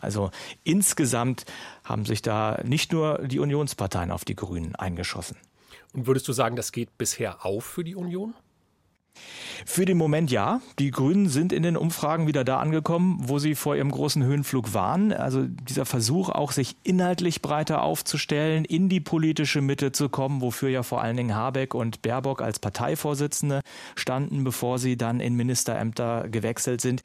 Also 0.00 0.30
insgesamt 0.64 1.44
haben 1.84 2.04
sich 2.04 2.20
da 2.20 2.60
nicht 2.64 2.92
nur 2.92 3.18
die 3.18 3.38
Unionsparteien 3.38 4.10
auf 4.10 4.24
die 4.24 4.34
Grünen 4.34 4.74
eingeschossen. 4.74 5.36
Und 5.92 6.06
würdest 6.06 6.28
du 6.28 6.32
sagen, 6.32 6.56
das 6.56 6.72
geht 6.72 6.96
bisher 6.98 7.44
auf 7.44 7.64
für 7.64 7.84
die 7.84 7.94
Union? 7.94 8.34
Für 9.64 9.84
den 9.84 9.96
Moment 9.96 10.30
ja. 10.30 10.60
Die 10.78 10.90
Grünen 10.90 11.28
sind 11.28 11.52
in 11.52 11.62
den 11.62 11.76
Umfragen 11.76 12.26
wieder 12.26 12.44
da 12.44 12.58
angekommen, 12.58 13.18
wo 13.22 13.38
sie 13.38 13.54
vor 13.54 13.76
ihrem 13.76 13.90
großen 13.90 14.22
Höhenflug 14.22 14.74
waren. 14.74 15.12
Also 15.12 15.44
dieser 15.44 15.86
Versuch 15.86 16.28
auch, 16.28 16.52
sich 16.52 16.76
inhaltlich 16.82 17.42
breiter 17.42 17.82
aufzustellen, 17.82 18.64
in 18.64 18.88
die 18.88 19.00
politische 19.00 19.60
Mitte 19.60 19.92
zu 19.92 20.08
kommen, 20.08 20.40
wofür 20.40 20.68
ja 20.68 20.82
vor 20.82 21.02
allen 21.02 21.16
Dingen 21.16 21.34
Habeck 21.34 21.74
und 21.74 22.02
Baerbock 22.02 22.42
als 22.42 22.58
Parteivorsitzende 22.58 23.60
standen, 23.94 24.44
bevor 24.44 24.78
sie 24.78 24.96
dann 24.96 25.20
in 25.20 25.34
Ministerämter 25.34 26.28
gewechselt 26.28 26.80
sind. 26.80 27.02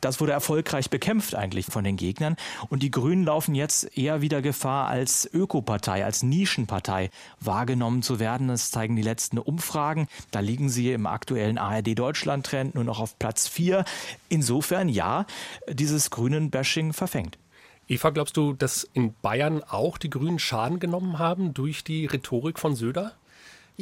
Das 0.00 0.20
wurde 0.20 0.32
erfolgreich 0.32 0.90
bekämpft 0.90 1.34
eigentlich 1.34 1.66
von 1.66 1.84
den 1.84 1.96
Gegnern. 1.96 2.36
Und 2.68 2.82
die 2.82 2.90
Grünen 2.90 3.24
laufen 3.24 3.54
jetzt 3.54 3.96
eher 3.96 4.22
wieder 4.22 4.42
Gefahr, 4.42 4.88
als 4.88 5.28
Ökopartei, 5.32 6.04
als 6.04 6.22
Nischenpartei 6.22 7.10
wahrgenommen 7.38 8.02
zu 8.02 8.18
werden. 8.18 8.48
Das 8.48 8.70
zeigen 8.70 8.96
die 8.96 9.02
letzten 9.02 9.38
Umfragen. 9.38 10.08
Da 10.30 10.40
liegen 10.40 10.68
sie 10.68 10.92
im 10.92 11.06
aktuellen 11.06 11.58
ARD 11.58 11.98
Deutschland-Trend 12.00 12.74
nur 12.74 12.84
noch 12.84 12.98
auf 12.98 13.18
Platz 13.18 13.46
4. 13.46 13.84
Insofern 14.30 14.88
ja, 14.88 15.26
dieses 15.68 16.08
Grünen-Bashing 16.08 16.94
verfängt. 16.94 17.36
Eva, 17.88 18.08
glaubst 18.08 18.38
du, 18.38 18.54
dass 18.54 18.88
in 18.94 19.12
Bayern 19.20 19.62
auch 19.62 19.98
die 19.98 20.08
Grünen 20.08 20.38
Schaden 20.38 20.80
genommen 20.80 21.18
haben 21.18 21.52
durch 21.52 21.84
die 21.84 22.06
Rhetorik 22.06 22.58
von 22.58 22.74
Söder? 22.74 23.12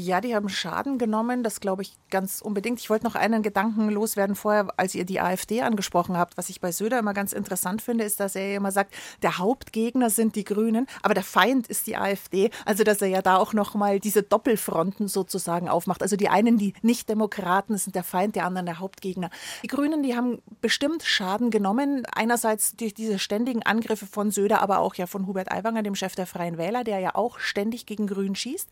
Ja, 0.00 0.20
die 0.20 0.36
haben 0.36 0.48
Schaden 0.48 0.96
genommen, 0.96 1.42
das 1.42 1.58
glaube 1.58 1.82
ich 1.82 1.96
ganz 2.08 2.40
unbedingt. 2.40 2.78
Ich 2.78 2.88
wollte 2.88 3.04
noch 3.04 3.16
einen 3.16 3.42
Gedanken 3.42 3.90
loswerden 3.90 4.36
vorher, 4.36 4.68
als 4.76 4.94
ihr 4.94 5.04
die 5.04 5.20
AfD 5.20 5.62
angesprochen 5.62 6.16
habt. 6.16 6.38
Was 6.38 6.50
ich 6.50 6.60
bei 6.60 6.70
Söder 6.70 7.00
immer 7.00 7.14
ganz 7.14 7.32
interessant 7.32 7.82
finde, 7.82 8.04
ist, 8.04 8.20
dass 8.20 8.36
er 8.36 8.54
immer 8.54 8.70
sagt, 8.70 8.94
der 9.22 9.38
Hauptgegner 9.38 10.08
sind 10.08 10.36
die 10.36 10.44
Grünen, 10.44 10.86
aber 11.02 11.14
der 11.14 11.24
Feind 11.24 11.66
ist 11.66 11.88
die 11.88 11.96
AfD. 11.96 12.50
Also, 12.64 12.84
dass 12.84 13.02
er 13.02 13.08
ja 13.08 13.22
da 13.22 13.38
auch 13.38 13.54
nochmal 13.54 13.98
diese 13.98 14.22
Doppelfronten 14.22 15.08
sozusagen 15.08 15.68
aufmacht. 15.68 16.00
Also 16.00 16.14
die 16.14 16.28
einen, 16.28 16.58
die 16.58 16.74
Nicht-Demokraten 16.82 17.76
sind 17.76 17.96
der 17.96 18.04
Feind, 18.04 18.36
die 18.36 18.40
anderen 18.40 18.66
der 18.66 18.78
Hauptgegner. 18.78 19.30
Die 19.64 19.68
Grünen, 19.68 20.04
die 20.04 20.14
haben 20.14 20.40
bestimmt 20.60 21.02
Schaden 21.02 21.50
genommen. 21.50 22.06
Einerseits 22.14 22.76
durch 22.76 22.94
diese 22.94 23.18
ständigen 23.18 23.64
Angriffe 23.64 24.06
von 24.06 24.30
Söder, 24.30 24.62
aber 24.62 24.78
auch 24.78 24.94
ja 24.94 25.08
von 25.08 25.26
Hubert 25.26 25.50
Aiwanger, 25.50 25.82
dem 25.82 25.96
Chef 25.96 26.14
der 26.14 26.28
Freien 26.28 26.56
Wähler, 26.56 26.84
der 26.84 27.00
ja 27.00 27.16
auch 27.16 27.40
ständig 27.40 27.84
gegen 27.84 28.06
Grün 28.06 28.36
schießt. 28.36 28.68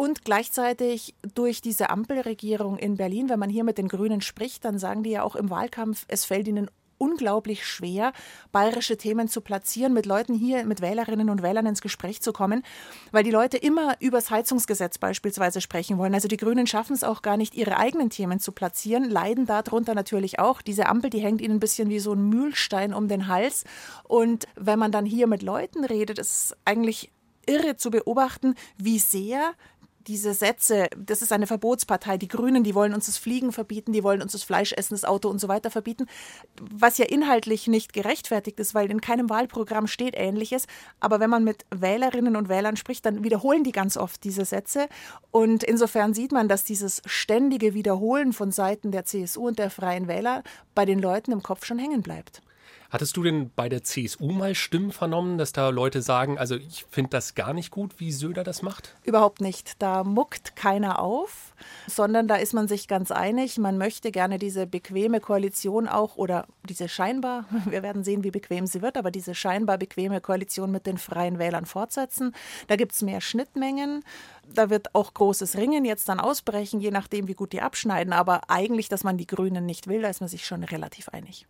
Und 0.00 0.24
gleichzeitig 0.24 1.16
durch 1.34 1.60
diese 1.60 1.90
Ampelregierung 1.90 2.78
in 2.78 2.96
Berlin, 2.96 3.28
wenn 3.28 3.40
man 3.40 3.50
hier 3.50 3.64
mit 3.64 3.78
den 3.78 3.88
Grünen 3.88 4.20
spricht, 4.20 4.64
dann 4.64 4.78
sagen 4.78 5.02
die 5.02 5.10
ja 5.10 5.24
auch 5.24 5.34
im 5.34 5.50
Wahlkampf, 5.50 6.04
es 6.06 6.24
fällt 6.24 6.46
ihnen 6.46 6.70
unglaublich 6.98 7.66
schwer, 7.66 8.12
bayerische 8.52 8.96
Themen 8.96 9.26
zu 9.26 9.40
platzieren, 9.40 9.92
mit 9.92 10.06
Leuten 10.06 10.34
hier, 10.34 10.64
mit 10.64 10.82
Wählerinnen 10.82 11.28
und 11.30 11.42
Wählern 11.42 11.66
ins 11.66 11.80
Gespräch 11.80 12.22
zu 12.22 12.32
kommen, 12.32 12.62
weil 13.10 13.24
die 13.24 13.32
Leute 13.32 13.56
immer 13.56 13.96
übers 13.98 14.30
Heizungsgesetz 14.30 14.98
beispielsweise 14.98 15.60
sprechen 15.60 15.98
wollen. 15.98 16.14
Also 16.14 16.28
die 16.28 16.36
Grünen 16.36 16.68
schaffen 16.68 16.94
es 16.94 17.02
auch 17.02 17.20
gar 17.20 17.36
nicht, 17.36 17.56
ihre 17.56 17.76
eigenen 17.76 18.08
Themen 18.08 18.38
zu 18.38 18.52
platzieren, 18.52 19.02
leiden 19.02 19.46
darunter 19.46 19.96
natürlich 19.96 20.38
auch. 20.38 20.62
Diese 20.62 20.86
Ampel, 20.86 21.10
die 21.10 21.18
hängt 21.18 21.40
ihnen 21.40 21.56
ein 21.56 21.60
bisschen 21.60 21.88
wie 21.88 21.98
so 21.98 22.12
ein 22.12 22.28
Mühlstein 22.28 22.94
um 22.94 23.08
den 23.08 23.26
Hals. 23.26 23.64
Und 24.04 24.46
wenn 24.54 24.78
man 24.78 24.92
dann 24.92 25.06
hier 25.06 25.26
mit 25.26 25.42
Leuten 25.42 25.84
redet, 25.84 26.20
ist 26.20 26.30
es 26.30 26.56
eigentlich 26.64 27.10
irre 27.48 27.76
zu 27.76 27.90
beobachten, 27.90 28.54
wie 28.76 28.98
sehr 28.98 29.54
diese 30.08 30.32
Sätze, 30.32 30.88
das 30.96 31.20
ist 31.20 31.32
eine 31.32 31.46
Verbotspartei, 31.46 32.16
die 32.16 32.28
Grünen, 32.28 32.64
die 32.64 32.74
wollen 32.74 32.94
uns 32.94 33.06
das 33.06 33.18
Fliegen 33.18 33.52
verbieten, 33.52 33.92
die 33.92 34.02
wollen 34.02 34.22
uns 34.22 34.32
das 34.32 34.42
Fleisch 34.42 34.72
essen, 34.72 34.94
das 34.94 35.04
Auto 35.04 35.28
und 35.28 35.38
so 35.38 35.48
weiter 35.48 35.70
verbieten, 35.70 36.06
was 36.58 36.96
ja 36.96 37.04
inhaltlich 37.04 37.68
nicht 37.68 37.92
gerechtfertigt 37.92 38.58
ist, 38.58 38.74
weil 38.74 38.90
in 38.90 39.02
keinem 39.02 39.28
Wahlprogramm 39.28 39.86
steht 39.86 40.14
Ähnliches. 40.16 40.66
Aber 40.98 41.20
wenn 41.20 41.28
man 41.28 41.44
mit 41.44 41.66
Wählerinnen 41.70 42.36
und 42.36 42.48
Wählern 42.48 42.76
spricht, 42.76 43.04
dann 43.04 43.22
wiederholen 43.22 43.64
die 43.64 43.72
ganz 43.72 43.98
oft 43.98 44.24
diese 44.24 44.46
Sätze. 44.46 44.88
Und 45.30 45.62
insofern 45.62 46.14
sieht 46.14 46.32
man, 46.32 46.48
dass 46.48 46.64
dieses 46.64 47.02
ständige 47.04 47.74
Wiederholen 47.74 48.32
von 48.32 48.50
Seiten 48.50 48.90
der 48.90 49.04
CSU 49.04 49.48
und 49.48 49.58
der 49.58 49.70
Freien 49.70 50.08
Wähler 50.08 50.42
bei 50.74 50.86
den 50.86 51.00
Leuten 51.00 51.32
im 51.32 51.42
Kopf 51.42 51.66
schon 51.66 51.78
hängen 51.78 52.00
bleibt. 52.00 52.40
Hattest 52.90 53.18
du 53.18 53.22
denn 53.22 53.50
bei 53.54 53.68
der 53.68 53.84
CSU 53.84 54.32
mal 54.32 54.54
Stimmen 54.54 54.92
vernommen, 54.92 55.36
dass 55.36 55.52
da 55.52 55.68
Leute 55.68 56.00
sagen, 56.00 56.38
also 56.38 56.56
ich 56.56 56.86
finde 56.88 57.10
das 57.10 57.34
gar 57.34 57.52
nicht 57.52 57.70
gut, 57.70 58.00
wie 58.00 58.12
Söder 58.12 58.44
das 58.44 58.62
macht? 58.62 58.96
Überhaupt 59.04 59.42
nicht. 59.42 59.82
Da 59.82 60.04
muckt 60.04 60.56
keiner 60.56 60.98
auf, 60.98 61.54
sondern 61.86 62.28
da 62.28 62.36
ist 62.36 62.54
man 62.54 62.66
sich 62.66 62.88
ganz 62.88 63.10
einig. 63.10 63.58
Man 63.58 63.76
möchte 63.76 64.10
gerne 64.10 64.38
diese 64.38 64.66
bequeme 64.66 65.20
Koalition 65.20 65.86
auch 65.86 66.16
oder 66.16 66.46
diese 66.66 66.88
scheinbar, 66.88 67.44
wir 67.66 67.82
werden 67.82 68.04
sehen, 68.04 68.24
wie 68.24 68.30
bequem 68.30 68.66
sie 68.66 68.80
wird, 68.80 68.96
aber 68.96 69.10
diese 69.10 69.34
scheinbar 69.34 69.76
bequeme 69.76 70.22
Koalition 70.22 70.70
mit 70.70 70.86
den 70.86 70.96
Freien 70.96 71.38
Wählern 71.38 71.66
fortsetzen. 71.66 72.34
Da 72.68 72.76
gibt 72.76 72.92
es 72.92 73.02
mehr 73.02 73.20
Schnittmengen. 73.20 74.02
Da 74.50 74.70
wird 74.70 74.94
auch 74.94 75.12
großes 75.12 75.58
Ringen 75.58 75.84
jetzt 75.84 76.08
dann 76.08 76.20
ausbrechen, 76.20 76.80
je 76.80 76.90
nachdem, 76.90 77.28
wie 77.28 77.34
gut 77.34 77.52
die 77.52 77.60
abschneiden. 77.60 78.14
Aber 78.14 78.48
eigentlich, 78.48 78.88
dass 78.88 79.04
man 79.04 79.18
die 79.18 79.26
Grünen 79.26 79.66
nicht 79.66 79.88
will, 79.88 80.00
da 80.00 80.08
ist 80.08 80.20
man 80.20 80.28
sich 80.28 80.46
schon 80.46 80.64
relativ 80.64 81.10
einig. 81.10 81.46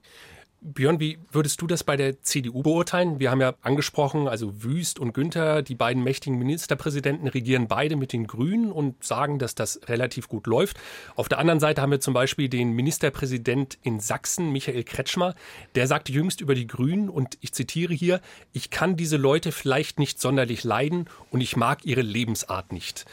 Björn, 0.61 0.99
wie 0.99 1.19
würdest 1.31 1.63
du 1.63 1.69
das 1.69 1.85
bei 1.85 1.97
der 1.97 2.21
CDU 2.21 2.63
beurteilen? 2.63 3.21
Wir 3.21 3.31
haben 3.31 3.41
ja 3.41 3.55
angesprochen, 3.63 4.27
also 4.27 4.65
Wüst 4.65 4.99
und 4.99 5.13
Günther, 5.13 5.63
die 5.63 5.77
beiden 5.77 6.03
mächtigen 6.03 6.37
Ministerpräsidenten 6.37 7.29
regieren 7.29 7.69
beide 7.69 7.95
mit 7.95 8.13
den 8.13 8.27
Grünen 8.27 8.73
und 8.73 9.05
sagen, 9.05 9.39
dass 9.39 9.55
das 9.55 9.81
relativ 9.87 10.29
gut 10.29 10.49
läuft. 10.49 10.77
Auf 11.15 11.29
der 11.29 11.39
anderen 11.39 11.61
Seite 11.61 11.81
haben 11.81 11.93
wir 11.93 12.01
zum 12.01 12.13
Beispiel 12.13 12.49
den 12.49 12.73
Ministerpräsident 12.73 13.79
in 13.83 14.01
Sachsen, 14.01 14.51
Michael 14.51 14.83
Kretschmer, 14.83 15.37
der 15.77 15.87
sagte 15.87 16.11
jüngst 16.11 16.41
über 16.41 16.57
die 16.57 16.67
Grünen 16.67 17.09
und 17.09 17.39
ich 17.41 17.53
zitiere 17.53 17.95
hier, 17.95 18.21
ich 18.53 18.71
kann 18.71 18.97
diese 18.97 19.17
Leute 19.17 19.53
vielleicht 19.53 20.01
nicht 20.01 20.21
sonderlich 20.21 20.65
leiden 20.65 21.09
und 21.31 21.41
ich 21.41 21.57
mag 21.57 21.85
ihre 21.85 22.03
Lebensart 22.03 22.73
nicht. 22.73 23.05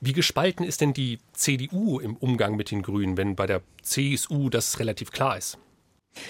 Wie 0.00 0.14
gespalten 0.14 0.64
ist 0.64 0.80
denn 0.80 0.94
die 0.94 1.18
CDU 1.34 2.00
im 2.00 2.16
Umgang 2.16 2.56
mit 2.56 2.70
den 2.70 2.80
Grünen, 2.80 3.18
wenn 3.18 3.36
bei 3.36 3.46
der 3.46 3.60
CSU 3.82 4.48
das 4.48 4.78
relativ 4.78 5.10
klar 5.10 5.36
ist? 5.36 5.58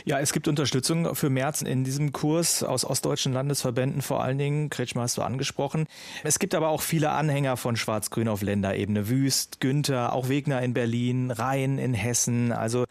Ja, 0.04 0.18
es 0.20 0.32
gibt 0.32 0.48
Unterstützung 0.48 1.14
für 1.14 1.30
März 1.30 1.62
in 1.62 1.84
diesem 1.84 2.12
Kurs 2.12 2.62
aus 2.62 2.84
ostdeutschen 2.84 3.32
Landesverbänden 3.32 4.02
vor 4.02 4.22
allen 4.22 4.38
Dingen. 4.38 4.70
Kretschmer 4.70 5.02
hast 5.02 5.16
du 5.16 5.22
angesprochen. 5.22 5.86
Es 6.22 6.38
gibt 6.38 6.54
aber 6.54 6.68
auch 6.68 6.82
viele 6.82 7.10
Anhänger 7.10 7.56
von 7.56 7.76
Schwarz-Grün 7.76 8.28
auf 8.28 8.42
Länderebene. 8.42 9.08
Wüst, 9.08 9.60
Günther, 9.60 10.12
auch 10.12 10.28
Wegner 10.28 10.62
in 10.62 10.74
Berlin, 10.74 11.30
Rhein 11.30 11.78
in 11.78 11.94
Hessen. 11.94 12.52
Also 12.52 12.84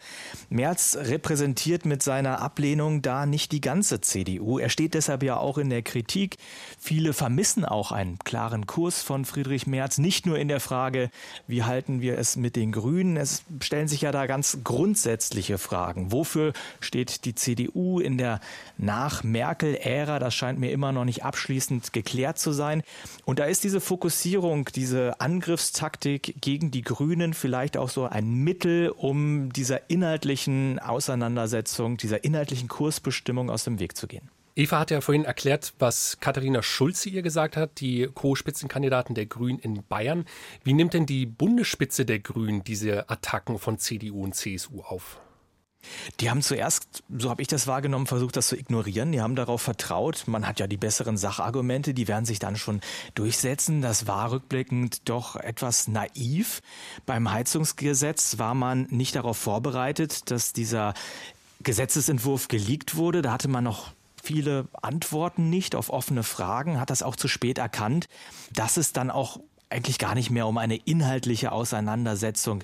Merz 0.48 0.96
repräsentiert 1.00 1.84
mit 1.84 2.02
seiner 2.02 2.40
Ablehnung 2.40 3.02
da 3.02 3.26
nicht 3.26 3.52
die 3.52 3.60
ganze 3.60 4.00
CDU. 4.00 4.58
Er 4.58 4.68
steht 4.68 4.94
deshalb 4.94 5.22
ja 5.22 5.36
auch 5.36 5.58
in 5.58 5.70
der 5.70 5.82
Kritik. 5.82 6.36
Viele 6.78 7.12
vermissen 7.12 7.64
auch 7.64 7.92
einen 7.92 8.18
klaren 8.18 8.66
Kurs 8.66 9.02
von 9.02 9.24
Friedrich 9.24 9.66
Merz, 9.66 9.98
nicht 9.98 10.26
nur 10.26 10.38
in 10.38 10.48
der 10.48 10.60
Frage, 10.60 11.10
wie 11.46 11.62
halten 11.62 12.00
wir 12.00 12.18
es 12.18 12.36
mit 12.36 12.56
den 12.56 12.72
Grünen. 12.72 13.16
Es 13.16 13.42
stellen 13.60 13.88
sich 13.88 14.02
ja 14.02 14.12
da 14.12 14.26
ganz 14.26 14.58
grundsätzliche 14.64 15.58
Fragen. 15.58 16.12
Wofür 16.12 16.52
steht 16.84 17.24
die 17.24 17.34
CDU 17.34 17.98
in 17.98 18.18
der 18.18 18.40
Nach-Merkel-Ära? 18.78 20.18
Das 20.18 20.34
scheint 20.34 20.58
mir 20.58 20.70
immer 20.70 20.92
noch 20.92 21.04
nicht 21.04 21.24
abschließend 21.24 21.92
geklärt 21.92 22.38
zu 22.38 22.52
sein. 22.52 22.82
Und 23.24 23.38
da 23.38 23.44
ist 23.44 23.64
diese 23.64 23.80
Fokussierung, 23.80 24.66
diese 24.74 25.20
Angriffstaktik 25.20 26.36
gegen 26.40 26.70
die 26.70 26.82
Grünen 26.82 27.34
vielleicht 27.34 27.76
auch 27.76 27.88
so 27.88 28.04
ein 28.04 28.34
Mittel, 28.34 28.90
um 28.90 29.52
dieser 29.52 29.90
inhaltlichen 29.90 30.78
Auseinandersetzung, 30.78 31.96
dieser 31.96 32.24
inhaltlichen 32.24 32.68
Kursbestimmung 32.68 33.50
aus 33.50 33.64
dem 33.64 33.80
Weg 33.80 33.96
zu 33.96 34.06
gehen. 34.06 34.30
Eva 34.56 34.78
hat 34.78 34.92
ja 34.92 35.00
vorhin 35.00 35.24
erklärt, 35.24 35.74
was 35.80 36.20
Katharina 36.20 36.62
Schulze 36.62 37.08
ihr 37.08 37.22
gesagt 37.22 37.56
hat, 37.56 37.80
die 37.80 38.08
Co-Spitzenkandidaten 38.14 39.16
der 39.16 39.26
Grünen 39.26 39.58
in 39.58 39.82
Bayern. 39.82 40.26
Wie 40.62 40.74
nimmt 40.74 40.94
denn 40.94 41.06
die 41.06 41.26
Bundesspitze 41.26 42.04
der 42.04 42.20
Grünen 42.20 42.62
diese 42.62 43.10
Attacken 43.10 43.58
von 43.58 43.78
CDU 43.78 44.22
und 44.22 44.36
CSU 44.36 44.82
auf? 44.82 45.20
Die 46.20 46.30
haben 46.30 46.42
zuerst, 46.42 47.02
so 47.16 47.30
habe 47.30 47.42
ich 47.42 47.48
das 47.48 47.66
wahrgenommen, 47.66 48.06
versucht, 48.06 48.36
das 48.36 48.48
zu 48.48 48.56
ignorieren. 48.56 49.12
Die 49.12 49.20
haben 49.20 49.36
darauf 49.36 49.62
vertraut, 49.62 50.24
man 50.26 50.46
hat 50.46 50.60
ja 50.60 50.66
die 50.66 50.76
besseren 50.76 51.16
Sachargumente, 51.16 51.94
die 51.94 52.08
werden 52.08 52.24
sich 52.24 52.38
dann 52.38 52.56
schon 52.56 52.80
durchsetzen. 53.14 53.82
Das 53.82 54.06
war 54.06 54.30
rückblickend 54.30 55.08
doch 55.08 55.36
etwas 55.36 55.88
naiv. 55.88 56.60
Beim 57.06 57.30
Heizungsgesetz 57.30 58.38
war 58.38 58.54
man 58.54 58.86
nicht 58.90 59.14
darauf 59.14 59.36
vorbereitet, 59.36 60.30
dass 60.30 60.52
dieser 60.52 60.94
Gesetzesentwurf 61.62 62.48
geleakt 62.48 62.96
wurde. 62.96 63.22
Da 63.22 63.32
hatte 63.32 63.48
man 63.48 63.64
noch 63.64 63.92
viele 64.22 64.68
Antworten 64.80 65.50
nicht 65.50 65.74
auf 65.74 65.90
offene 65.90 66.22
Fragen, 66.22 66.80
hat 66.80 66.90
das 66.90 67.02
auch 67.02 67.16
zu 67.16 67.28
spät 67.28 67.58
erkannt, 67.58 68.08
dass 68.52 68.76
es 68.76 68.92
dann 68.92 69.10
auch 69.10 69.38
eigentlich 69.70 69.98
gar 69.98 70.14
nicht 70.14 70.30
mehr 70.30 70.46
um 70.46 70.58
eine 70.58 70.76
inhaltliche 70.76 71.52
Auseinandersetzung 71.52 72.62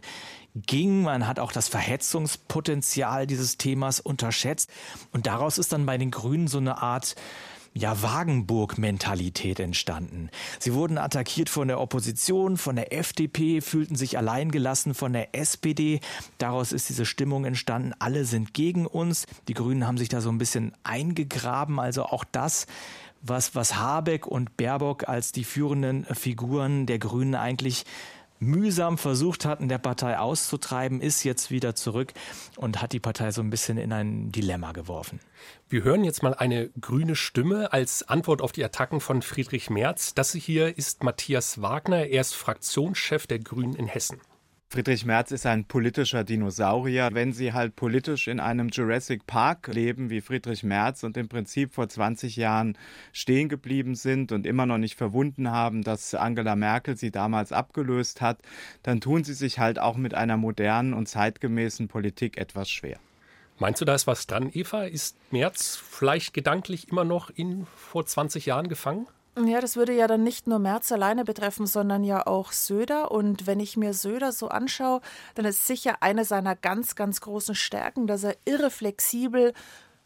ging. 0.55 1.03
Man 1.03 1.27
hat 1.27 1.39
auch 1.39 1.53
das 1.53 1.69
Verhetzungspotenzial 1.69 3.27
dieses 3.27 3.57
Themas 3.57 4.01
unterschätzt. 4.01 4.71
Und 5.13 5.27
daraus 5.27 5.59
ist 5.59 5.73
dann 5.73 5.87
bei 5.87 5.99
den 5.99 6.11
Grünen 6.11 6.49
so 6.49 6.59
eine 6.59 6.83
Art 6.83 7.15
ja, 7.73 8.03
Wagenburg-Mentalität 8.03 9.61
entstanden. 9.61 10.31
Sie 10.59 10.75
wurden 10.75 10.99
attackiert 10.99 11.49
von 11.49 11.69
der 11.69 11.81
Opposition, 11.81 12.57
von 12.57 12.75
der 12.75 12.93
FDP, 12.93 13.61
fühlten 13.61 13.95
sich 13.95 14.19
alleingelassen 14.19 14.93
von 14.93 15.13
der 15.13 15.35
SPD. 15.37 16.01
Daraus 16.39 16.73
ist 16.73 16.89
diese 16.89 17.07
Stimmung 17.07 17.45
entstanden. 17.45 17.95
Alle 18.01 18.25
sind 18.25 18.55
gegen 18.55 18.87
uns. 18.87 19.27
Die 19.47 19.55
Grünen 19.55 19.87
haben 19.87 19.99
sich 19.99 20.09
da 20.09 20.21
so 20.21 20.31
ein 20.31 20.39
bisschen 20.39 20.73
eingegraben. 20.83 21.79
Also 21.79 22.05
auch 22.05 22.25
das 22.25 22.67
was, 23.23 23.55
was 23.55 23.77
Habeck 23.77 24.27
und 24.27 24.57
Baerbock 24.57 25.09
als 25.09 25.33
die 25.33 25.45
führenden 25.45 26.05
Figuren 26.05 26.87
der 26.87 26.99
Grünen 26.99 27.35
eigentlich 27.35 27.85
mühsam 28.41 28.99
versucht 28.99 29.45
hatten, 29.45 29.69
der 29.69 29.79
Partei 29.79 30.19
auszutreiben, 30.19 31.01
ist 31.01 31.25
jetzt 31.25 31.51
wieder 31.51 31.75
zurück 31.75 32.13
und 32.57 32.81
hat 32.83 32.93
die 32.93 33.01
Partei 33.01 33.31
so 33.31 33.43
ein 33.43 33.51
bisschen 33.51 33.77
in 33.77 33.93
ein 33.93 34.33
Dilemma 34.33 34.73
geworfen. 34.73 35.21
Wir 35.69 35.85
hören 35.85 36.05
jetzt 36.05 36.23
mal 36.23 36.35
eine 36.35 36.71
grüne 36.81 37.17
Stimme 37.17 37.73
als 37.73 38.09
Antwort 38.09 38.41
auf 38.43 38.53
die 38.53 38.65
Attacken 38.65 39.01
von 39.01 39.23
Friedrich 39.23 39.71
Merz. 39.71 40.15
Das 40.15 40.33
hier 40.33 40.77
ist 40.77 41.05
Matthias 41.05 41.61
Wagner. 41.61 42.07
Er 42.07 42.23
ist 42.23 42.35
Fraktionschef 42.35 43.27
der 43.27 43.39
Grünen 43.39 43.75
in 43.75 43.87
Hessen. 43.87 44.21
Friedrich 44.73 45.05
Merz 45.05 45.33
ist 45.33 45.47
ein 45.47 45.65
politischer 45.65 46.23
Dinosaurier. 46.23 47.09
Wenn 47.13 47.33
Sie 47.33 47.53
halt 47.53 47.75
politisch 47.75 48.29
in 48.29 48.39
einem 48.39 48.69
Jurassic 48.69 49.27
Park 49.27 49.67
leben 49.67 50.11
wie 50.11 50.21
Friedrich 50.21 50.63
Merz 50.63 51.03
und 51.03 51.17
im 51.17 51.29
Prinzip 51.29 51.75
vor 51.75 51.89
20 51.89 52.37
Jahren 52.37 52.79
stehen 53.13 53.49
geblieben 53.49 53.97
sind 53.97 54.31
und 54.31 54.47
immer 54.47 54.67
noch 54.67 54.79
nicht 54.79 54.95
verwunden 54.97 55.51
haben, 55.51 55.83
dass 55.83 56.15
Angela 56.15 56.55
Merkel 56.55 56.97
sie 56.97 57.11
damals 57.11 57.51
abgelöst 57.51 58.21
hat, 58.21 58.39
dann 58.85 59.01
tun 59.01 59.25
Sie 59.25 59.35
sich 59.35 59.59
halt 59.59 59.81
auch 59.81 59.97
mit 59.97 60.15
einer 60.15 60.37
modernen 60.37 60.95
und 60.95 61.09
zeitgemäßen 61.09 61.89
Politik 61.89 62.39
etwas 62.39 62.71
schwer. 62.71 63.01
Meinst 63.59 63.81
du, 63.81 63.85
da 63.85 63.97
ist 63.97 64.07
was 64.07 64.29
dran, 64.29 64.51
Eva? 64.55 64.85
Ist 64.85 65.17
Merz 65.33 65.75
vielleicht 65.75 66.33
gedanklich 66.33 66.87
immer 66.93 67.03
noch 67.03 67.31
in 67.31 67.67
vor 67.75 68.07
20 68.07 68.47
Jahren 68.47 68.69
gefangen? 68.69 69.09
Ja, 69.39 69.61
das 69.61 69.77
würde 69.77 69.95
ja 69.95 70.07
dann 70.09 70.25
nicht 70.25 70.49
nur 70.49 70.59
Merz 70.59 70.91
alleine 70.91 71.25
betreffen, 71.25 71.67
sondern 71.67 72.03
ja 72.03 72.27
auch 72.27 72.53
Söder. 72.53 73.11
Und 73.11 73.47
wenn 73.47 73.61
ich 73.61 73.77
mir 73.77 73.95
Söder 73.95 74.33
so 74.33 74.49
anschaue, 74.49 75.01
dann 75.35 75.45
ist 75.45 75.67
sicher 75.67 75.99
eine 76.01 76.25
seiner 76.25 76.57
ganz, 76.57 76.97
ganz 76.97 77.21
großen 77.21 77.55
Stärken, 77.55 78.07
dass 78.07 78.25
er 78.25 78.37
irre 78.45 78.71
flexibel 78.71 79.53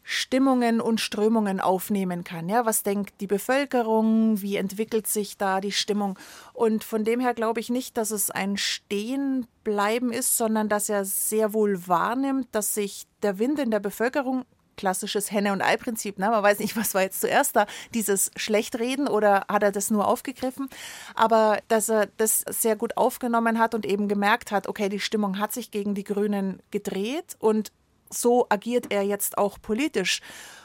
Stimmungen 0.06 0.82
und 0.82 1.00
Strömungen 1.00 1.60
aufnehmen 1.60 2.24
kann. 2.24 2.50
Ja, 2.50 2.66
was 2.66 2.82
denkt 2.82 3.14
die 3.20 3.26
Bevölkerung? 3.26 4.42
Wie 4.42 4.56
entwickelt 4.56 5.06
sich 5.06 5.38
da 5.38 5.62
die 5.62 5.72
Stimmung? 5.72 6.18
Und 6.52 6.84
von 6.84 7.04
dem 7.04 7.20
her 7.20 7.32
glaube 7.32 7.60
ich 7.60 7.70
nicht, 7.70 7.96
dass 7.96 8.10
es 8.10 8.30
ein 8.30 8.58
Stehenbleiben 8.58 10.12
ist, 10.12 10.36
sondern 10.36 10.68
dass 10.68 10.90
er 10.90 11.06
sehr 11.06 11.54
wohl 11.54 11.88
wahrnimmt, 11.88 12.48
dass 12.52 12.74
sich 12.74 13.06
der 13.22 13.38
Wind 13.38 13.58
in 13.58 13.70
der 13.70 13.80
Bevölkerung 13.80 14.44
klassisches 14.76 15.30
Henne- 15.30 15.52
und 15.52 15.62
Ei-Prinzip. 15.62 16.18
Ne? 16.18 16.30
Man 16.30 16.42
weiß 16.42 16.58
nicht, 16.58 16.76
was 16.76 16.94
war 16.94 17.02
jetzt 17.02 17.20
zuerst 17.20 17.56
da, 17.56 17.66
dieses 17.94 18.30
Schlechtreden 18.36 19.08
oder 19.08 19.44
hat 19.48 19.62
er 19.62 19.72
das 19.72 19.90
nur 19.90 20.06
aufgegriffen. 20.06 20.68
Aber 21.14 21.58
dass 21.68 21.88
er 21.88 22.08
das 22.16 22.44
sehr 22.48 22.76
gut 22.76 22.96
aufgenommen 22.96 23.58
hat 23.58 23.74
und 23.74 23.86
eben 23.86 24.08
gemerkt 24.08 24.52
hat, 24.52 24.68
okay, 24.68 24.88
die 24.88 25.00
Stimmung 25.00 25.38
hat 25.38 25.52
sich 25.52 25.70
gegen 25.70 25.94
die 25.94 26.04
Grünen 26.04 26.60
gedreht 26.70 27.36
und 27.38 27.72
so 28.14 28.46
agiert 28.48 28.86
er 28.90 29.02
jetzt 29.02 29.38
auch 29.38 29.58
politisch. 29.60 30.20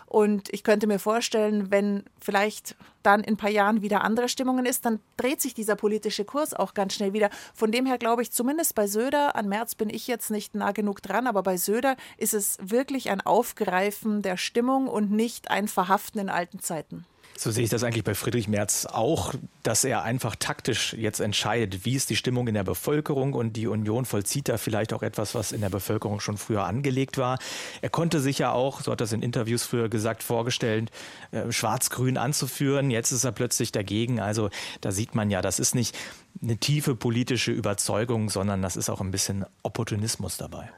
Und 0.10 0.52
ich 0.52 0.64
könnte 0.64 0.88
mir 0.88 0.98
vorstellen, 0.98 1.70
wenn 1.70 2.04
vielleicht 2.20 2.76
dann 3.04 3.24
in 3.24 3.36
ein 3.36 3.38
paar 3.38 3.52
Jahren 3.52 3.84
wieder 3.84 4.04
andere 4.04 4.28
Stimmungen 4.28 4.66
ist, 4.66 4.84
dann 4.86 5.00
dreht 5.18 5.40
sich 5.40 5.54
dieser 5.54 5.76
politische 5.76 6.26
Kurs 6.26 6.56
auch 6.56 6.74
ganz 6.74 6.96
schnell 6.96 7.14
wieder. 7.14 7.30
Von 7.54 7.72
dem 7.72 7.86
her 7.86 8.00
glaube 8.00 8.24
ich, 8.24 8.32
zumindest 8.32 8.74
bei 8.74 8.88
Söder, 8.88 9.36
an 9.36 9.48
März 9.48 9.76
bin 9.76 9.92
ich 9.92 10.08
jetzt 10.08 10.32
nicht 10.32 10.56
nah 10.56 10.72
genug 10.72 11.04
dran, 11.04 11.28
aber 11.28 11.44
bei 11.44 11.58
Söder 11.58 11.96
ist 12.18 12.34
es 12.34 12.58
wirklich 12.60 13.12
ein 13.12 13.22
Aufgreifen 13.22 14.24
der 14.24 14.38
Stimmung 14.38 14.88
und 14.88 15.12
nicht 15.12 15.52
ein 15.52 15.68
Verhaften 15.68 16.18
in 16.18 16.30
alten 16.30 16.60
Zeiten. 16.60 17.06
So 17.40 17.52
sehe 17.52 17.64
ich 17.64 17.70
das 17.70 17.86
eigentlich 17.86 18.04
bei 18.04 18.16
Friedrich 18.16 18.50
Merz 18.50 18.86
auch, 18.86 19.34
dass 19.64 19.86
er 19.86 20.04
einfach 20.04 20.36
taktisch 20.36 20.92
jetzt 20.92 21.22
entscheidet, 21.22 21.86
wie 21.86 21.96
ist 21.96 22.10
die 22.10 22.18
Stimmung 22.18 22.50
in 22.50 22.54
der 22.54 22.66
Bevölkerung 22.66 23.32
und 23.32 23.54
die 23.54 23.68
Union 23.68 24.04
vollzieht 24.04 24.50
da 24.50 24.58
vielleicht 24.58 24.92
auch 24.92 25.04
etwas, 25.04 25.36
was 25.36 25.54
in 25.54 25.62
der 25.62 25.70
Bevölkerung 25.70 26.20
schon 26.20 26.38
früher 26.38 26.66
angelegt 26.66 27.18
war. 27.18 27.40
Er 27.82 27.90
konnte 27.90 28.20
sich 28.20 28.40
ja 28.40 28.52
auch, 28.52 28.82
so 28.82 28.92
hat 28.92 29.00
er 29.00 29.06
es 29.06 29.14
in 29.14 29.22
Interviews 29.22 29.64
früher 29.64 29.88
gesagt, 29.88 30.22
vorgestellt, 30.22 30.92
äh, 31.32 31.50
schwarz-grün 31.50 32.18
anzuführen. 32.18 32.92
Jetzt 32.92 33.14
ist 33.14 33.24
er 33.24 33.32
plötzlich 33.32 33.72
dagegen. 33.72 34.20
Also 34.20 34.50
da 34.82 34.92
sieht 34.92 35.16
man 35.16 35.30
ja, 35.30 35.42
das 35.42 35.60
ist 35.60 35.76
nicht 35.76 35.98
eine 36.42 36.58
tiefe 36.58 36.94
politische 36.94 37.54
Überzeugung, 37.54 38.30
sondern 38.30 38.62
das 38.62 38.76
ist 38.76 38.90
auch 38.90 39.00
ein 39.00 39.12
bisschen 39.12 39.46
Opportunismus 39.64 40.36
dabei. 40.36 40.70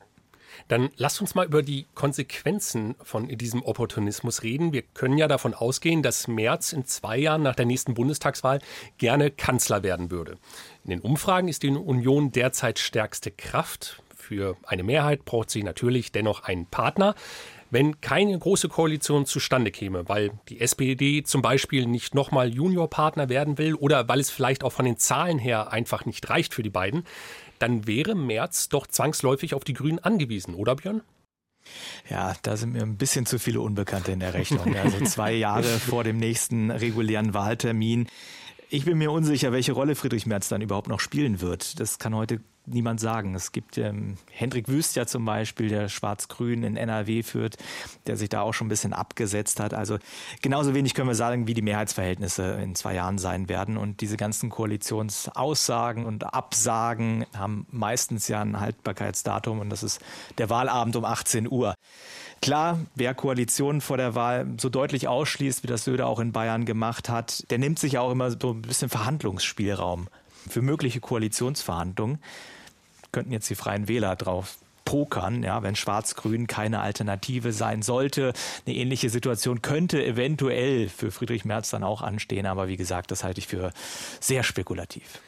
Dann 0.72 0.90
lasst 0.96 1.20
uns 1.20 1.36
mal 1.36 1.46
über 1.46 1.64
die 1.64 1.86
Konsequenzen 1.96 2.96
von 3.04 3.28
diesem 3.28 3.62
Opportunismus 3.62 4.42
reden. 4.42 4.72
Wir 4.72 4.84
können 4.84 5.18
ja 5.18 5.28
davon 5.28 5.54
ausgehen, 5.54 6.02
dass 6.02 6.30
Merz 6.30 6.72
in 6.72 6.86
zwei 6.86 7.18
Jahren 7.18 7.44
nach 7.44 7.56
der 7.56 7.66
nächsten 7.66 7.94
Bundestagswahl 7.94 8.62
gerne 8.98 9.32
Kanzler 9.32 9.84
werden 9.84 10.12
würde. 10.12 10.38
In 10.86 10.92
den 10.92 11.02
Umfragen 11.02 11.50
ist 11.50 11.64
die 11.64 11.72
Union 11.72 12.32
derzeit 12.32 12.80
stärkste 12.80 13.32
Kraft. 13.32 14.02
Für 14.16 14.56
eine 14.64 14.84
Mehrheit 14.84 15.26
braucht 15.26 15.50
sie 15.50 15.62
natürlich 15.62 16.14
dennoch 16.14 16.44
einen 16.44 16.68
Partner. 16.68 17.16
Wenn 17.70 18.00
keine 18.00 18.40
große 18.40 18.70
Koalition 18.70 19.26
zustande 19.26 19.72
käme, 19.72 20.08
weil 20.08 20.32
die 20.48 20.62
SPD 20.62 21.24
zum 21.24 21.42
Beispiel 21.42 21.86
nicht 21.86 22.16
nochmal 22.16 22.48
Juniorpartner 22.48 23.28
werden 23.28 23.58
will 23.58 23.76
oder 23.76 24.08
weil 24.08 24.22
es 24.22 24.30
vielleicht 24.30 24.64
auch 24.64 24.72
von 24.72 24.86
den 24.86 24.96
Zahlen 24.96 25.38
her 25.38 25.74
einfach 25.74 26.06
nicht 26.06 26.30
reicht 26.30 26.54
für 26.54 26.64
die 26.64 26.70
beiden, 26.70 27.04
dann 27.62 27.88
wäre 27.88 28.16
Merz 28.16 28.70
doch 28.70 28.88
zwangsläufig 28.88 29.54
auf 29.54 29.64
die 29.64 29.74
Grünen 29.74 30.00
angewiesen, 30.00 30.56
oder 30.56 30.76
Björn? 30.76 31.02
Ja, 32.10 32.34
da 32.42 32.58
sind 32.58 32.74
mir 32.74 32.82
ein 32.82 32.98
bisschen 32.98 33.26
zu 33.26 33.40
viele 33.40 33.62
Unbekannte 33.62 34.12
in 34.12 34.20
der 34.20 34.34
Rechnung. 34.34 34.76
Also 34.82 35.04
zwei 35.06 35.34
Jahre 35.34 35.80
vor 35.80 36.04
dem 36.04 36.18
nächsten 36.18 36.72
regulären 36.72 37.34
Wahltermin. 37.34 38.08
Ich 38.70 38.86
bin 38.86 38.98
mir 38.98 39.12
unsicher, 39.12 39.52
welche 39.52 39.74
Rolle 39.74 39.96
Friedrich 39.96 40.26
Merz 40.26 40.50
dann 40.50 40.62
überhaupt 40.62 40.88
noch 40.88 41.00
spielen 41.00 41.42
wird. 41.42 41.80
Das 41.80 42.00
kann 42.00 42.16
heute 42.16 42.40
niemand 42.66 43.00
sagen. 43.00 43.36
Es 43.36 43.52
gibt 43.52 43.78
ähm, 43.78 44.18
Hendrik 44.32 44.68
Wüst 44.68 44.96
ja 44.96 45.06
zum 45.06 45.26
Beispiel, 45.26 45.70
der 45.70 45.90
Schwarz-Grün 45.90 46.64
in 46.64 46.78
NRW 46.78 47.24
führt, 47.24 47.58
der 48.08 48.18
sich 48.18 48.30
da 48.30 48.42
auch 48.42 48.54
schon 48.54 48.68
ein 48.68 48.70
bisschen 48.70 48.94
abgesetzt 48.94 49.60
hat. 49.60 49.74
Also 49.74 49.98
genauso 50.42 50.74
wenig 50.74 50.94
können 50.94 51.08
wir 51.08 51.16
sagen, 51.16 51.48
wie 51.48 51.54
die 51.54 51.62
Mehrheitsverhältnisse 51.62 52.60
in 52.62 52.76
zwei 52.76 52.96
Jahren 52.96 53.18
sein 53.18 53.50
werden. 53.50 53.78
Und 53.78 54.02
diese 54.02 54.18
ganzen 54.18 54.50
Koalitionsaussagen 54.50 56.06
und 56.06 56.34
Absagen 56.34 57.26
haben 57.36 57.66
meistens 57.72 58.28
ja 58.28 58.42
ein 58.42 58.60
Haltbarkeitsdatum 58.60 59.60
und 59.60 59.70
das 59.70 59.84
ist 59.84 60.00
der 60.38 60.50
Wahlabend 60.50 60.96
um 60.96 61.06
18 61.06 61.50
Uhr. 61.50 61.76
Klar, 62.42 62.80
wer 62.96 63.14
Koalitionen 63.14 63.82
vor 63.82 63.98
der 63.98 64.16
Wahl 64.16 64.48
so 64.60 64.70
deutlich 64.70 65.08
ausschließt, 65.08 65.62
wie 65.62 65.68
das 65.68 65.84
Söder 65.84 66.08
auch 66.08 66.20
in 66.20 66.32
Bayern 66.32 66.66
gemacht 66.66 67.08
hat, 67.08 67.50
der 67.52 67.60
nimmt 67.60 67.78
sich 67.78 68.00
auch 68.00 68.12
immer 68.12 68.32
so 68.32 68.52
ein 68.52 68.64
bisschen 68.64 68.90
Verhandlungsspielraum 68.90 70.08
für 70.50 70.62
mögliche 70.62 71.00
Koalitionsverhandlungen 71.00 72.20
könnten 73.12 73.32
jetzt 73.32 73.50
die 73.50 73.56
Freien 73.56 73.88
Wähler 73.88 74.16
drauf 74.16 74.58
pokern, 74.86 75.44
ja, 75.44 75.64
wenn 75.64 75.76
Schwarz-Grün 75.76 76.48
keine 76.48 76.82
Alternative 76.82 77.54
sein 77.54 77.82
sollte. 77.82 78.34
Eine 78.66 78.76
ähnliche 78.76 79.10
Situation 79.10 79.62
könnte 79.62 80.04
eventuell 80.04 80.90
für 80.90 81.12
Friedrich 81.12 81.46
Merz 81.46 81.70
dann 81.70 81.84
auch 81.84 82.02
anstehen, 82.02 82.46
aber 82.46 82.68
wie 82.68 82.78
gesagt, 82.78 83.12
das 83.12 83.24
halte 83.24 83.40
ich 83.40 83.48
für 83.48 83.72
sehr 84.20 84.44
spekulativ. 84.44 85.22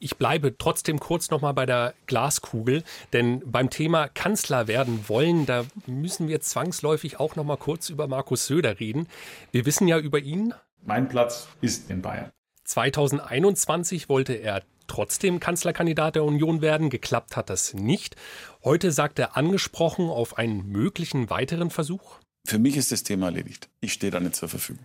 Ich 0.00 0.16
bleibe 0.16 0.56
trotzdem 0.56 1.00
kurz 1.00 1.30
nochmal 1.30 1.54
bei 1.54 1.66
der 1.66 1.94
Glaskugel, 2.06 2.84
denn 3.12 3.42
beim 3.50 3.68
Thema 3.68 4.08
Kanzler 4.08 4.68
werden 4.68 5.08
wollen, 5.08 5.44
da 5.44 5.64
müssen 5.86 6.28
wir 6.28 6.40
zwangsläufig 6.40 7.18
auch 7.18 7.34
nochmal 7.34 7.56
kurz 7.56 7.88
über 7.88 8.06
Markus 8.06 8.46
Söder 8.46 8.78
reden. 8.78 9.08
Wir 9.50 9.66
wissen 9.66 9.88
ja 9.88 9.98
über 9.98 10.20
ihn. 10.20 10.54
Mein 10.84 11.08
Platz 11.08 11.48
ist 11.60 11.90
in 11.90 12.00
Bayern. 12.00 12.30
2021 12.68 14.10
wollte 14.10 14.34
er 14.34 14.62
trotzdem 14.88 15.40
Kanzlerkandidat 15.40 16.16
der 16.16 16.24
Union 16.24 16.60
werden. 16.60 16.90
Geklappt 16.90 17.36
hat 17.36 17.48
das 17.48 17.72
nicht. 17.72 18.14
Heute 18.62 18.92
sagt 18.92 19.18
er 19.18 19.36
angesprochen 19.36 20.10
auf 20.10 20.36
einen 20.36 20.68
möglichen 20.68 21.30
weiteren 21.30 21.70
Versuch. 21.70 22.18
Für 22.46 22.58
mich 22.58 22.76
ist 22.76 22.92
das 22.92 23.02
Thema 23.02 23.26
erledigt. 23.26 23.68
Ich 23.80 23.94
stehe 23.94 24.10
da 24.10 24.20
nicht 24.20 24.36
zur 24.36 24.48
Verfügung. 24.48 24.84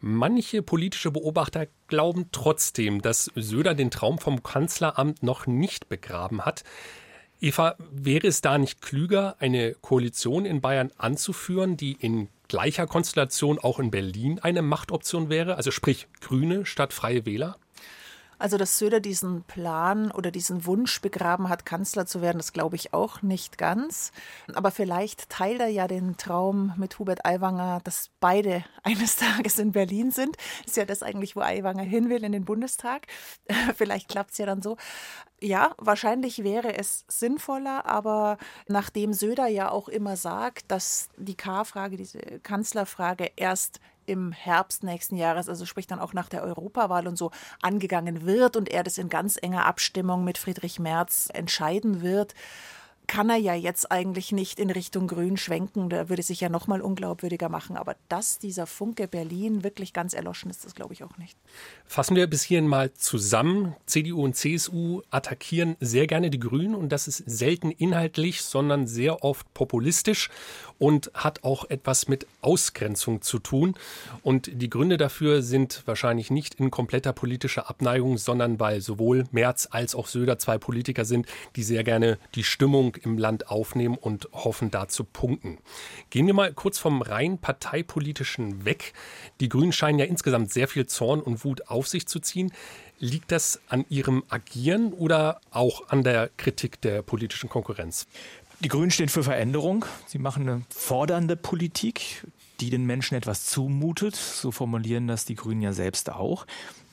Manche 0.00 0.62
politische 0.62 1.10
Beobachter 1.10 1.66
glauben 1.88 2.28
trotzdem, 2.32 3.02
dass 3.02 3.30
Söder 3.34 3.74
den 3.74 3.90
Traum 3.90 4.18
vom 4.18 4.42
Kanzleramt 4.42 5.22
noch 5.22 5.46
nicht 5.46 5.88
begraben 5.88 6.44
hat. 6.44 6.64
Eva, 7.40 7.76
wäre 7.92 8.26
es 8.26 8.40
da 8.40 8.58
nicht 8.58 8.82
klüger, 8.82 9.36
eine 9.38 9.74
Koalition 9.74 10.44
in 10.44 10.60
Bayern 10.60 10.90
anzuführen, 10.98 11.76
die 11.76 11.92
in 11.92 12.28
gleicher 12.48 12.86
Konstellation 12.86 13.58
auch 13.58 13.78
in 13.78 13.90
Berlin 13.90 14.40
eine 14.40 14.62
Machtoption 14.62 15.28
wäre? 15.28 15.56
Also 15.56 15.70
sprich 15.70 16.08
Grüne 16.20 16.66
statt 16.66 16.92
Freie 16.92 17.26
Wähler? 17.26 17.56
Also, 18.38 18.56
dass 18.56 18.78
Söder 18.78 19.00
diesen 19.00 19.42
Plan 19.42 20.10
oder 20.10 20.30
diesen 20.30 20.64
Wunsch 20.64 21.00
begraben 21.00 21.48
hat, 21.48 21.66
Kanzler 21.66 22.06
zu 22.06 22.22
werden, 22.22 22.38
das 22.38 22.52
glaube 22.52 22.76
ich 22.76 22.94
auch 22.94 23.22
nicht 23.22 23.58
ganz. 23.58 24.12
Aber 24.54 24.70
vielleicht 24.70 25.28
teilt 25.28 25.60
er 25.60 25.68
ja 25.68 25.88
den 25.88 26.16
Traum 26.16 26.72
mit 26.76 26.98
Hubert 26.98 27.24
Aiwanger, 27.24 27.80
dass 27.82 28.10
beide 28.20 28.64
eines 28.82 29.16
Tages 29.16 29.58
in 29.58 29.72
Berlin 29.72 30.10
sind. 30.10 30.36
Ist 30.66 30.76
ja 30.76 30.84
das 30.84 31.02
eigentlich, 31.02 31.36
wo 31.36 31.40
Aiwanger 31.40 31.82
hin 31.82 32.08
will, 32.08 32.22
in 32.22 32.32
den 32.32 32.44
Bundestag. 32.44 33.06
vielleicht 33.76 34.08
klappt 34.08 34.32
es 34.32 34.38
ja 34.38 34.46
dann 34.46 34.62
so. 34.62 34.76
Ja, 35.40 35.74
wahrscheinlich 35.78 36.42
wäre 36.42 36.76
es 36.76 37.04
sinnvoller, 37.08 37.86
aber 37.86 38.38
nachdem 38.66 39.12
Söder 39.12 39.46
ja 39.46 39.70
auch 39.70 39.88
immer 39.88 40.16
sagt, 40.16 40.70
dass 40.70 41.08
die 41.16 41.36
K-Frage, 41.36 41.96
diese 41.96 42.18
Kanzlerfrage 42.42 43.30
erst 43.36 43.80
im 44.08 44.32
Herbst 44.32 44.82
nächsten 44.82 45.16
Jahres, 45.16 45.48
also 45.48 45.66
sprich 45.66 45.86
dann 45.86 46.00
auch 46.00 46.12
nach 46.12 46.28
der 46.28 46.42
Europawahl 46.42 47.06
und 47.06 47.16
so, 47.16 47.30
angegangen 47.60 48.24
wird 48.24 48.56
und 48.56 48.68
er 48.68 48.82
das 48.82 48.98
in 48.98 49.08
ganz 49.08 49.38
enger 49.40 49.66
Abstimmung 49.66 50.24
mit 50.24 50.38
Friedrich 50.38 50.78
Merz 50.78 51.28
entscheiden 51.32 52.02
wird, 52.02 52.34
kann 53.08 53.30
er 53.30 53.36
ja 53.36 53.54
jetzt 53.54 53.90
eigentlich 53.90 54.32
nicht 54.32 54.60
in 54.60 54.70
Richtung 54.70 55.08
Grün 55.08 55.36
schwenken. 55.38 55.88
Da 55.88 56.08
würde 56.10 56.22
sich 56.22 56.40
ja 56.40 56.50
noch 56.50 56.66
mal 56.66 56.82
unglaubwürdiger 56.82 57.48
machen. 57.48 57.76
Aber 57.76 57.96
dass 58.08 58.38
dieser 58.38 58.66
Funke 58.66 59.08
Berlin 59.08 59.64
wirklich 59.64 59.92
ganz 59.92 60.12
erloschen 60.12 60.50
ist, 60.50 60.64
das 60.64 60.74
glaube 60.74 60.92
ich 60.92 61.02
auch 61.02 61.16
nicht. 61.16 61.36
Fassen 61.86 62.14
wir 62.14 62.26
bis 62.26 62.42
hierhin 62.42 62.68
mal 62.68 62.92
zusammen. 62.92 63.74
CDU 63.86 64.22
und 64.22 64.36
CSU 64.36 65.00
attackieren 65.10 65.76
sehr 65.80 66.06
gerne 66.06 66.28
die 66.28 66.38
Grünen 66.38 66.74
und 66.74 66.90
das 66.90 67.08
ist 67.08 67.24
selten 67.26 67.70
inhaltlich, 67.70 68.42
sondern 68.42 68.86
sehr 68.86 69.24
oft 69.24 69.52
populistisch 69.54 70.28
und 70.78 71.10
hat 71.14 71.44
auch 71.44 71.64
etwas 71.70 72.08
mit 72.08 72.26
Ausgrenzung 72.42 73.22
zu 73.22 73.38
tun. 73.38 73.74
Und 74.22 74.50
die 74.52 74.68
Gründe 74.68 74.98
dafür 74.98 75.42
sind 75.42 75.82
wahrscheinlich 75.86 76.30
nicht 76.30 76.56
in 76.56 76.70
kompletter 76.70 77.14
politischer 77.14 77.70
Abneigung, 77.70 78.18
sondern 78.18 78.60
weil 78.60 78.82
sowohl 78.82 79.24
Merz 79.32 79.66
als 79.70 79.94
auch 79.94 80.06
Söder 80.06 80.38
zwei 80.38 80.58
Politiker 80.58 81.06
sind, 81.06 81.26
die 81.56 81.62
sehr 81.62 81.84
gerne 81.84 82.18
die 82.34 82.44
Stimmung 82.44 82.97
im 82.98 83.18
Land 83.18 83.50
aufnehmen 83.50 83.96
und 83.96 84.28
hoffen, 84.32 84.70
da 84.70 84.88
zu 84.88 85.04
punkten. 85.04 85.58
Gehen 86.10 86.26
wir 86.26 86.34
mal 86.34 86.52
kurz 86.52 86.78
vom 86.78 87.02
rein 87.02 87.38
parteipolitischen 87.38 88.64
weg. 88.64 88.92
Die 89.40 89.48
Grünen 89.48 89.72
scheinen 89.72 89.98
ja 89.98 90.04
insgesamt 90.04 90.52
sehr 90.52 90.68
viel 90.68 90.86
Zorn 90.86 91.20
und 91.20 91.44
Wut 91.44 91.68
auf 91.68 91.88
sich 91.88 92.06
zu 92.06 92.20
ziehen. 92.20 92.52
Liegt 92.98 93.32
das 93.32 93.60
an 93.68 93.84
ihrem 93.88 94.24
Agieren 94.28 94.92
oder 94.92 95.40
auch 95.50 95.88
an 95.88 96.02
der 96.02 96.30
Kritik 96.36 96.80
der 96.80 97.02
politischen 97.02 97.48
Konkurrenz? 97.48 98.06
Die 98.60 98.68
Grünen 98.68 98.90
stehen 98.90 99.08
für 99.08 99.22
Veränderung. 99.22 99.84
Sie 100.06 100.18
machen 100.18 100.48
eine 100.48 100.62
fordernde 100.70 101.36
Politik, 101.36 102.26
die 102.60 102.70
den 102.70 102.86
Menschen 102.86 103.14
etwas 103.14 103.46
zumutet. 103.46 104.16
So 104.16 104.50
formulieren 104.50 105.06
das 105.06 105.24
die 105.24 105.36
Grünen 105.36 105.62
ja 105.62 105.72
selbst 105.72 106.10
auch 106.10 106.44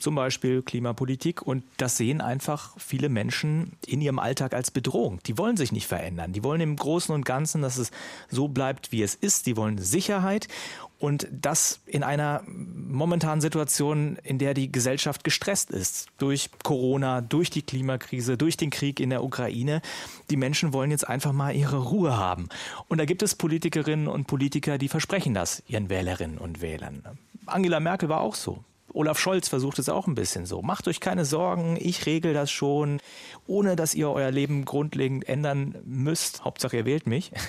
zum 0.06 0.14
Beispiel 0.14 0.62
Klimapolitik. 0.62 1.42
Und 1.42 1.64
das 1.78 1.98
sehen 1.98 2.22
einfach 2.22 2.76
viele 2.78 3.10
Menschen 3.10 3.72
in 3.88 4.02
ihrem 4.02 4.20
Alltag 4.20 4.54
als 4.54 4.70
Bedrohung. 4.70 5.20
Die 5.26 5.40
wollen 5.40 5.58
sich 5.58 5.72
nicht 5.72 5.88
verändern. 5.88 6.32
Die 6.32 6.44
wollen 6.44 6.62
im 6.62 6.76
Großen 6.76 7.14
und 7.14 7.26
Ganzen, 7.26 7.64
dass 7.64 7.80
es 7.80 7.90
so 8.30 8.48
bleibt, 8.48 8.92
wie 8.92 9.02
es 9.02 9.16
ist. 9.16 9.48
Die 9.48 9.58
wollen 9.58 9.80
Sicherheit. 9.80 10.48
Und 11.00 11.28
das 11.32 11.80
in 11.88 12.04
einer 12.04 12.44
momentanen 12.46 13.42
Situation, 13.42 14.18
in 14.22 14.38
der 14.38 14.54
die 14.54 14.72
Gesellschaft 14.72 15.24
gestresst 15.24 15.72
ist. 15.72 16.10
Durch 16.20 16.52
Corona, 16.62 17.22
durch 17.22 17.50
die 17.50 17.64
Klimakrise, 17.64 18.38
durch 18.38 18.58
den 18.58 18.70
Krieg 18.70 19.00
in 19.00 19.10
der 19.10 19.24
Ukraine. 19.24 19.82
Die 20.30 20.38
Menschen 20.38 20.72
wollen 20.72 20.92
jetzt 20.92 21.10
einfach 21.10 21.34
mal 21.34 21.56
ihre 21.56 21.80
Ruhe 21.80 22.16
haben. 22.16 22.48
Und 22.90 23.00
da 23.00 23.06
gibt 23.06 23.24
es 23.24 23.34
Politikerinnen 23.34 24.08
und 24.08 24.28
Politiker, 24.28 24.78
die 24.78 24.88
versprechen 24.88 25.34
das 25.34 25.64
ihren 25.68 25.90
Wählerinnen 25.90 26.38
und 26.38 26.62
Wählern. 26.62 27.02
Angela 27.48 27.80
Merkel 27.80 28.08
war 28.08 28.22
auch 28.22 28.36
so. 28.36 28.64
Olaf 28.96 29.20
Scholz 29.20 29.50
versucht 29.50 29.78
es 29.80 29.90
auch 29.90 30.08
ein 30.08 30.16
bisschen 30.16 30.46
so. 30.46 30.62
Macht 30.62 30.88
euch 30.88 31.00
keine 31.00 31.26
Sorgen, 31.26 31.78
ich 31.80 32.06
regel 32.06 32.34
das 32.34 32.50
schon, 32.50 33.02
ohne 33.46 33.76
dass 33.76 33.94
ihr 33.94 34.10
euer 34.10 34.32
Leben 34.32 34.66
grundlegend 34.66 35.28
ändern 35.28 35.76
müsst. 35.86 36.46
Hauptsache 36.46 36.78
ihr 36.78 36.86
wählt 36.86 37.08
mich. 37.08 37.32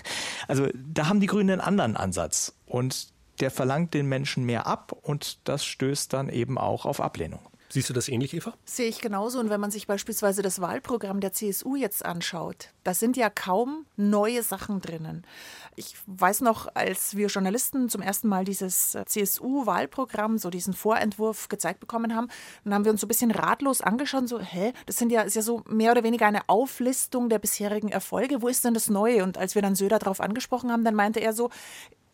Also 0.49 0.69
da 0.75 1.09
haben 1.09 1.19
die 1.19 1.27
Grünen 1.27 1.51
einen 1.51 1.61
anderen 1.61 1.97
Ansatz 1.97 2.55
und 2.67 3.09
der 3.41 3.51
verlangt 3.51 3.95
den 3.95 4.07
Menschen 4.07 4.45
mehr 4.45 4.67
ab 4.67 4.97
und 5.03 5.49
das 5.49 5.65
stößt 5.65 6.13
dann 6.13 6.29
eben 6.29 6.57
auch 6.57 6.87
auf 6.87 7.01
Ablehnung. 7.01 7.41
Siehst 7.77 7.91
du 7.91 7.93
das 7.93 8.09
ähnlich, 8.09 8.33
Eva? 8.33 8.55
Sehe 8.65 8.89
ich 8.89 9.03
genauso. 9.03 9.39
Und 9.39 9.51
wenn 9.51 9.61
man 9.61 9.71
sich 9.71 9.87
beispielsweise 9.87 10.41
das 10.41 10.63
Wahlprogramm 10.63 11.21
der 11.21 11.35
CSU 11.35 11.77
jetzt 11.77 12.07
anschaut, 12.07 12.71
da 12.85 12.95
sind 12.95 13.19
ja 13.19 13.29
kaum 13.29 13.85
neue 13.97 14.43
Sachen 14.43 14.81
drinnen. 14.81 15.27
Ich 15.75 15.95
weiß 16.07 16.41
noch, 16.41 16.69
als 16.75 17.17
wir 17.17 17.27
Journalisten 17.27 17.91
zum 17.91 18.01
ersten 18.01 18.29
Mal 18.29 18.47
dieses 18.47 18.97
CSU-Wahlprogramm, 19.05 20.39
so 20.39 20.49
diesen 20.49 20.73
Vorentwurf 20.73 21.51
gezeigt 21.51 21.81
bekommen 21.81 22.17
haben, 22.17 22.29
dann 22.65 22.73
haben 22.73 22.87
wir 22.87 22.93
uns 22.93 23.03
so 23.03 23.07
ein 23.07 23.09
bisschen 23.09 23.31
ratlos 23.31 23.83
angeschaut, 23.83 24.27
so, 24.27 24.41
hä, 24.41 24.73
das 24.87 24.97
sind 24.97 25.13
ja, 25.13 25.21
ist 25.21 25.37
ja 25.37 25.43
so 25.43 25.63
mehr 25.69 25.93
oder 25.93 26.03
weniger 26.03 26.25
eine 26.25 26.49
Auflistung 26.49 27.29
der 27.29 27.41
bisherigen 27.41 27.91
Erfolge. 27.91 28.41
Wo 28.41 28.49
ist 28.49 28.65
denn 28.65 28.73
das 28.73 28.89
Neue? 28.89 29.23
Und 29.23 29.37
als 29.37 29.55
wir 29.55 29.61
dann 29.61 29.75
Söder 29.75 29.99
darauf 29.99 30.23
angesprochen 30.23 30.73
haben, 30.73 30.83
dann 30.83 30.95
meinte 30.95 31.21
er 31.21 31.35
so, 31.35 31.51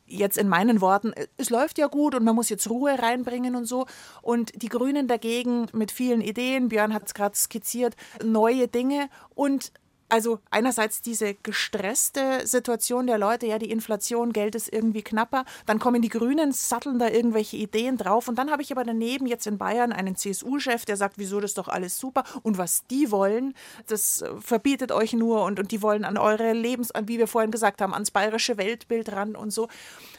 jetzt 0.06 0.38
in 0.38 0.48
meinen 0.48 0.80
Worten, 0.80 1.12
es 1.36 1.50
läuft 1.50 1.78
ja 1.78 1.86
gut 1.86 2.14
und 2.14 2.24
man 2.24 2.34
muss 2.34 2.48
jetzt 2.48 2.68
Ruhe 2.68 2.98
reinbringen 2.98 3.56
und 3.56 3.66
so. 3.66 3.86
Und 4.20 4.62
die 4.62 4.68
Grünen 4.68 5.08
dagegen 5.08 5.66
mit 5.72 5.90
vielen 5.90 6.20
Ideen, 6.20 6.68
Björn 6.68 6.94
hat 6.94 7.06
es 7.06 7.14
gerade 7.14 7.36
skizziert, 7.36 7.96
neue 8.22 8.68
Dinge 8.68 9.08
und 9.34 9.72
also 10.12 10.40
einerseits 10.50 11.00
diese 11.00 11.32
gestresste 11.32 12.46
Situation 12.46 13.06
der 13.06 13.16
Leute, 13.16 13.46
ja, 13.46 13.58
die 13.58 13.70
Inflation, 13.70 14.34
Geld 14.34 14.54
ist 14.54 14.70
irgendwie 14.70 15.00
knapper, 15.00 15.46
dann 15.64 15.78
kommen 15.78 16.02
die 16.02 16.10
Grünen, 16.10 16.52
satteln 16.52 16.98
da 16.98 17.08
irgendwelche 17.08 17.56
Ideen 17.56 17.96
drauf 17.96 18.28
und 18.28 18.36
dann 18.36 18.50
habe 18.50 18.60
ich 18.60 18.70
aber 18.70 18.84
daneben 18.84 19.26
jetzt 19.26 19.46
in 19.46 19.56
Bayern 19.56 19.90
einen 19.90 20.14
CSU-Chef, 20.14 20.84
der 20.84 20.98
sagt, 20.98 21.16
wieso 21.16 21.40
das 21.40 21.52
ist 21.52 21.58
doch 21.58 21.68
alles 21.68 21.98
super 21.98 22.24
und 22.42 22.58
was 22.58 22.86
die 22.88 23.10
wollen, 23.10 23.54
das 23.86 24.20
äh, 24.20 24.28
verbietet 24.38 24.92
euch 24.92 25.14
nur 25.14 25.44
und, 25.44 25.58
und 25.58 25.72
die 25.72 25.80
wollen 25.80 26.04
an 26.04 26.18
eure 26.18 26.52
Lebens, 26.52 26.90
wie 27.06 27.16
wir 27.16 27.26
vorhin 27.26 27.50
gesagt 27.50 27.80
haben, 27.80 27.94
ans 27.94 28.10
bayerische 28.10 28.58
Weltbild 28.58 29.12
ran 29.12 29.34
und 29.34 29.50
so. 29.50 29.68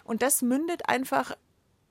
Und 0.06 0.24
das 0.24 0.42
mündet 0.42 0.90
einfach 0.90 1.36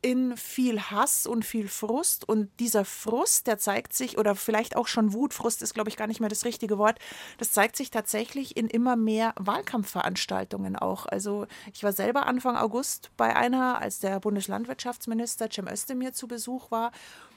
in 0.03 0.37
viel 0.37 0.81
Hass 0.81 1.27
und 1.27 1.45
viel 1.45 1.69
Frust. 1.69 2.29
Und 2.29 2.51
dieser 2.59 2.85
Frust, 2.85 3.47
der 3.47 3.59
zeigt 3.59 3.95
sich, 3.95 4.19
oder 4.19 4.35
vielleicht 4.35 4.77
auch 4.77 4.89
schon 4.89 5.13
Wut, 5.13 5.33
Frust 5.33 5.63
ist, 5.63 5.75
glaube 5.75 5.89
ich, 5.89 5.97
gar 5.97 6.09
nicht 6.09 6.21
mehr 6.21 6.29
das 6.29 6.45
richtige 6.45 6.77
Wort, 6.77 6.99
das 7.39 7.53
zeigt 7.53 7.77
sich 7.77 7.91
tatsächlich 7.91 8.57
in 8.57 8.67
immer 8.67 8.97
mehr 8.97 9.33
Wahlkampfveranstaltungen 9.39 10.77
auch. 10.77 11.07
Also 11.07 11.47
ich 11.73 11.85
war 11.85 11.93
selber 11.93 12.27
Anfang 12.27 12.57
August 12.57 13.11
bei 13.17 13.35
einer, 13.35 13.81
als 13.81 14.01
der 14.01 14.19
Bundeslandwirtschaftsminister 14.21 15.49
Cem 15.51 15.69
Özdemir 15.69 16.13
zu 16.13 16.27
Besuch 16.27 16.71
war. 16.71 16.91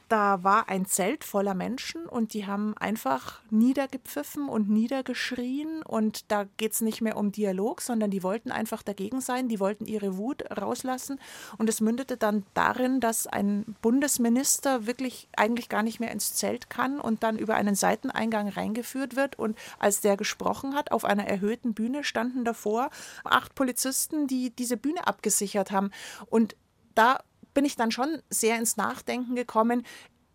Da 0.08 0.44
war 0.44 0.70
ein 0.70 0.86
Zelt 0.86 1.24
voller 1.24 1.56
Menschen 1.56 2.06
und 2.06 2.34
die 2.34 2.46
haben 2.46 2.78
einfach 2.78 3.42
niedergepfiffen 3.50 4.48
und 4.48 4.70
niedergeschrien. 4.70 5.82
Und 5.82 6.32
da 6.32 6.46
geht 6.58 6.74
es 6.74 6.82
nicht 6.82 7.02
mehr 7.02 7.18
um 7.18 7.32
Dialog, 7.32 7.82
sondern 7.82 8.12
die 8.12 8.22
wollten 8.22 8.52
einfach 8.52 8.84
dagegen 8.84 9.20
sein, 9.20 9.48
die 9.48 9.60
wollten 9.60 9.86
ihre 9.86 10.18
Wut 10.18 10.44
rauslassen. 10.56 11.20
Und 11.58 11.70
es 11.70 11.82
mündete 11.82 12.18
dann 12.18 12.46
darin, 12.54 13.00
dass 13.00 13.26
ein 13.26 13.76
Bundesminister 13.82 14.86
wirklich 14.86 15.28
eigentlich 15.36 15.70
gar 15.70 15.82
nicht 15.82 16.00
mehr 16.00 16.12
ins 16.12 16.36
Zelt 16.36 16.70
kann 16.70 17.00
und 17.00 17.24
dann 17.24 17.40
über 17.40 17.56
einen 17.56 17.76
Seiteneingang 17.76 18.50
reingeführt 18.50 19.16
wird. 19.16 19.40
Und 19.40 19.58
als 19.80 20.02
der 20.02 20.18
gesprochen 20.18 20.76
hat, 20.76 20.92
auf 20.92 21.04
einer 21.04 21.26
erhöhten 21.26 21.74
Bühne 21.74 22.04
standen 22.04 22.46
davor 22.46 22.92
acht 23.24 23.56
Polizisten, 23.56 24.28
die 24.28 24.52
diese 24.52 24.78
Bühne 24.78 25.08
abgesichert 25.08 25.72
haben. 25.72 25.90
Und 26.30 26.56
da 26.94 27.20
bin 27.56 27.66
ich 27.66 27.76
dann 27.76 27.90
schon 27.90 28.22
sehr 28.30 28.60
ins 28.60 28.78
Nachdenken 28.78 29.34
gekommen, 29.34 29.84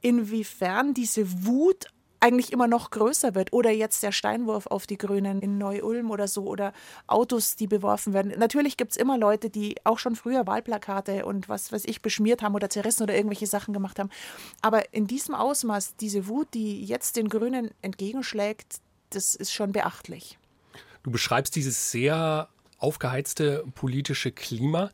inwiefern 0.01 0.95
diese 0.95 1.45
Wut 1.47 1.87
eigentlich 2.21 2.53
immer 2.53 2.67
noch 2.67 2.91
größer 2.91 3.35
wird. 3.35 3.53
Oder 3.53 3.71
jetzt 3.71 4.03
der 4.03 4.13
Steinwurf 4.13 4.67
auf 4.67 4.87
die 4.87 4.99
Grünen 4.99 5.41
in 5.41 5.59
Neu-Ulm 5.59 6.11
oder 6.11 6.29
so 6.29 6.45
oder 6.45 6.73
Autos, 7.07 7.57
die 7.57 7.67
beworfen 7.67 8.13
werden. 8.13 8.35
Natürlich 8.39 8.77
gibt 8.77 8.93
es 8.93 8.97
immer 8.97 9.17
Leute, 9.17 9.51
die 9.51 9.77
auch 9.85 9.99
schon 9.99 10.17
früher 10.17 10.47
Wahlplakate 10.47 11.25
und 11.25 11.49
was 11.49 11.73
weiß 11.73 11.85
ich 11.87 12.03
beschmiert 12.03 12.43
haben 12.43 12.55
oder 12.55 12.69
zerrissen 12.69 13.05
oder 13.05 13.15
irgendwelche 13.15 13.47
Sachen 13.47 13.73
gemacht 13.73 13.99
haben. 13.99 14.11
Aber 14.61 14.93
in 14.93 15.07
diesem 15.07 15.35
Ausmaß, 15.35 15.97
diese 15.97 16.27
Wut, 16.27 16.49
die 16.55 16.85
jetzt 16.85 17.17
den 17.17 17.29
Grünen 17.29 17.71
entgegenschlägt, 17.81 18.81
das 19.11 19.35
ist 19.35 19.53
schon 19.53 19.73
beachtlich. 19.73 20.39
Du 21.03 21.11
beschreibst 21.11 21.57
dieses 21.57 21.91
sehr 21.91 22.49
aufgeheizte 22.81 23.65
politische 23.75 24.33
Klima. 24.33 24.91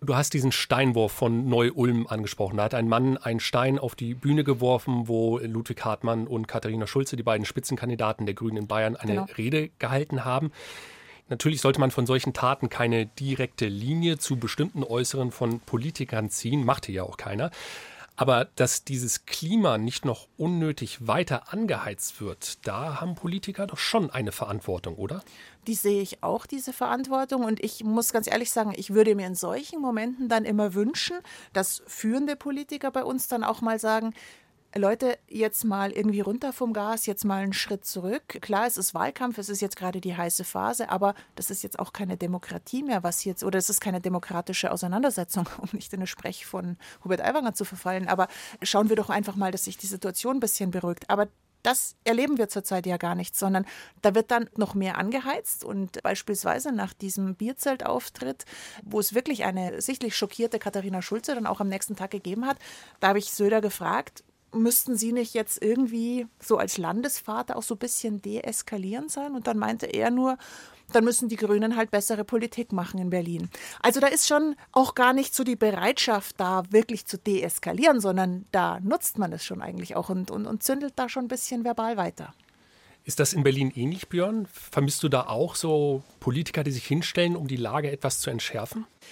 Du 0.00 0.16
hast 0.16 0.32
diesen 0.34 0.52
Steinwurf 0.52 1.12
von 1.12 1.48
Neu-Ulm 1.48 2.06
angesprochen. 2.06 2.56
Da 2.56 2.64
hat 2.64 2.74
ein 2.74 2.88
Mann 2.88 3.16
einen 3.16 3.40
Stein 3.40 3.78
auf 3.78 3.94
die 3.94 4.14
Bühne 4.14 4.44
geworfen, 4.44 5.08
wo 5.08 5.38
Ludwig 5.38 5.84
Hartmann 5.84 6.26
und 6.26 6.48
Katharina 6.48 6.86
Schulze, 6.86 7.16
die 7.16 7.22
beiden 7.22 7.44
Spitzenkandidaten 7.44 8.26
der 8.26 8.34
Grünen 8.34 8.56
in 8.56 8.66
Bayern, 8.66 8.96
eine 8.96 9.12
genau. 9.12 9.26
Rede 9.36 9.70
gehalten 9.78 10.24
haben. 10.24 10.52
Natürlich 11.28 11.62
sollte 11.62 11.80
man 11.80 11.90
von 11.90 12.06
solchen 12.06 12.34
Taten 12.34 12.68
keine 12.68 13.06
direkte 13.06 13.66
Linie 13.66 14.18
zu 14.18 14.36
bestimmten 14.36 14.84
Äußeren 14.84 15.30
von 15.30 15.60
Politikern 15.60 16.28
ziehen, 16.28 16.64
machte 16.64 16.92
ja 16.92 17.02
auch 17.02 17.16
keiner. 17.16 17.50
Aber 18.16 18.44
dass 18.56 18.84
dieses 18.84 19.26
Klima 19.26 19.76
nicht 19.76 20.04
noch 20.04 20.28
unnötig 20.36 21.08
weiter 21.08 21.52
angeheizt 21.52 22.20
wird, 22.20 22.66
da 22.66 23.00
haben 23.00 23.16
Politiker 23.16 23.66
doch 23.66 23.78
schon 23.78 24.10
eine 24.10 24.30
Verantwortung, 24.30 24.94
oder? 24.94 25.22
Die 25.66 25.74
sehe 25.74 26.00
ich 26.00 26.22
auch, 26.22 26.46
diese 26.46 26.72
Verantwortung. 26.72 27.44
Und 27.44 27.62
ich 27.62 27.82
muss 27.82 28.12
ganz 28.12 28.28
ehrlich 28.28 28.52
sagen, 28.52 28.72
ich 28.76 28.94
würde 28.94 29.16
mir 29.16 29.26
in 29.26 29.34
solchen 29.34 29.80
Momenten 29.80 30.28
dann 30.28 30.44
immer 30.44 30.74
wünschen, 30.74 31.16
dass 31.52 31.82
führende 31.86 32.36
Politiker 32.36 32.92
bei 32.92 33.02
uns 33.02 33.26
dann 33.26 33.42
auch 33.42 33.60
mal 33.60 33.80
sagen, 33.80 34.14
Leute, 34.76 35.18
jetzt 35.28 35.64
mal 35.64 35.92
irgendwie 35.92 36.20
runter 36.20 36.52
vom 36.52 36.72
Gas, 36.72 37.06
jetzt 37.06 37.24
mal 37.24 37.44
einen 37.44 37.52
Schritt 37.52 37.84
zurück. 37.84 38.40
Klar, 38.40 38.66
es 38.66 38.76
ist 38.76 38.92
Wahlkampf, 38.92 39.38
es 39.38 39.48
ist 39.48 39.60
jetzt 39.60 39.76
gerade 39.76 40.00
die 40.00 40.16
heiße 40.16 40.42
Phase, 40.42 40.88
aber 40.88 41.14
das 41.36 41.50
ist 41.50 41.62
jetzt 41.62 41.78
auch 41.78 41.92
keine 41.92 42.16
Demokratie 42.16 42.82
mehr, 42.82 43.04
was 43.04 43.24
jetzt, 43.24 43.44
oder 43.44 43.58
es 43.58 43.70
ist 43.70 43.80
keine 43.80 44.00
demokratische 44.00 44.72
Auseinandersetzung, 44.72 45.48
um 45.58 45.68
nicht 45.72 45.92
in 45.92 46.00
eine 46.00 46.08
Sprech 46.08 46.44
von 46.44 46.76
Hubert 47.04 47.20
Aiwanger 47.20 47.54
zu 47.54 47.64
verfallen. 47.64 48.08
Aber 48.08 48.26
schauen 48.62 48.88
wir 48.88 48.96
doch 48.96 49.10
einfach 49.10 49.36
mal, 49.36 49.52
dass 49.52 49.64
sich 49.64 49.76
die 49.76 49.86
Situation 49.86 50.38
ein 50.38 50.40
bisschen 50.40 50.72
beruhigt. 50.72 51.08
Aber 51.08 51.28
das 51.62 51.94
erleben 52.02 52.36
wir 52.36 52.48
zurzeit 52.48 52.84
ja 52.84 52.96
gar 52.96 53.14
nicht, 53.14 53.36
sondern 53.36 53.64
da 54.02 54.14
wird 54.16 54.32
dann 54.32 54.50
noch 54.56 54.74
mehr 54.74 54.98
angeheizt 54.98 55.64
und 55.64 56.02
beispielsweise 56.02 56.72
nach 56.72 56.92
diesem 56.92 57.36
Bierzeltauftritt, 57.36 58.44
wo 58.82 58.98
es 58.98 59.14
wirklich 59.14 59.44
eine 59.44 59.80
sichtlich 59.80 60.16
schockierte 60.16 60.58
Katharina 60.58 61.00
Schulze 61.00 61.34
dann 61.34 61.46
auch 61.46 61.60
am 61.60 61.68
nächsten 61.68 61.96
Tag 61.96 62.10
gegeben 62.10 62.44
hat, 62.44 62.58
da 63.00 63.08
habe 63.08 63.18
ich 63.18 63.32
Söder 63.32 63.62
gefragt, 63.62 64.24
müssten 64.54 64.96
Sie 64.96 65.12
nicht 65.12 65.34
jetzt 65.34 65.62
irgendwie 65.62 66.26
so 66.40 66.58
als 66.58 66.78
Landesvater 66.78 67.56
auch 67.56 67.62
so 67.62 67.74
ein 67.74 67.78
bisschen 67.78 68.22
deeskalieren 68.22 69.08
sein? 69.08 69.34
Und 69.34 69.46
dann 69.46 69.58
meinte 69.58 69.86
er 69.86 70.10
nur, 70.10 70.38
dann 70.92 71.04
müssen 71.04 71.28
die 71.28 71.36
Grünen 71.36 71.76
halt 71.76 71.90
bessere 71.90 72.24
Politik 72.24 72.72
machen 72.72 72.98
in 72.98 73.10
Berlin. 73.10 73.48
Also 73.82 74.00
da 74.00 74.06
ist 74.06 74.28
schon 74.28 74.54
auch 74.72 74.94
gar 74.94 75.12
nicht 75.12 75.34
so 75.34 75.44
die 75.44 75.56
Bereitschaft 75.56 76.38
da, 76.38 76.62
wirklich 76.70 77.06
zu 77.06 77.18
deeskalieren, 77.18 78.00
sondern 78.00 78.46
da 78.52 78.80
nutzt 78.80 79.18
man 79.18 79.32
es 79.32 79.44
schon 79.44 79.62
eigentlich 79.62 79.96
auch 79.96 80.08
und, 80.08 80.30
und, 80.30 80.46
und 80.46 80.62
zündelt 80.62 80.94
da 80.96 81.08
schon 81.08 81.24
ein 81.24 81.28
bisschen 81.28 81.64
verbal 81.64 81.96
weiter. 81.96 82.34
Ist 83.04 83.20
das 83.20 83.34
in 83.34 83.42
Berlin 83.42 83.70
ähnlich, 83.74 84.08
Björn? 84.08 84.46
Vermisst 84.50 85.02
du 85.02 85.08
da 85.08 85.26
auch 85.26 85.56
so 85.56 86.02
Politiker, 86.20 86.64
die 86.64 86.70
sich 86.70 86.86
hinstellen, 86.86 87.36
um 87.36 87.48
die 87.48 87.56
Lage 87.56 87.90
etwas 87.90 88.20
zu 88.20 88.30
entschärfen? 88.30 88.86
Ja, 88.90 89.06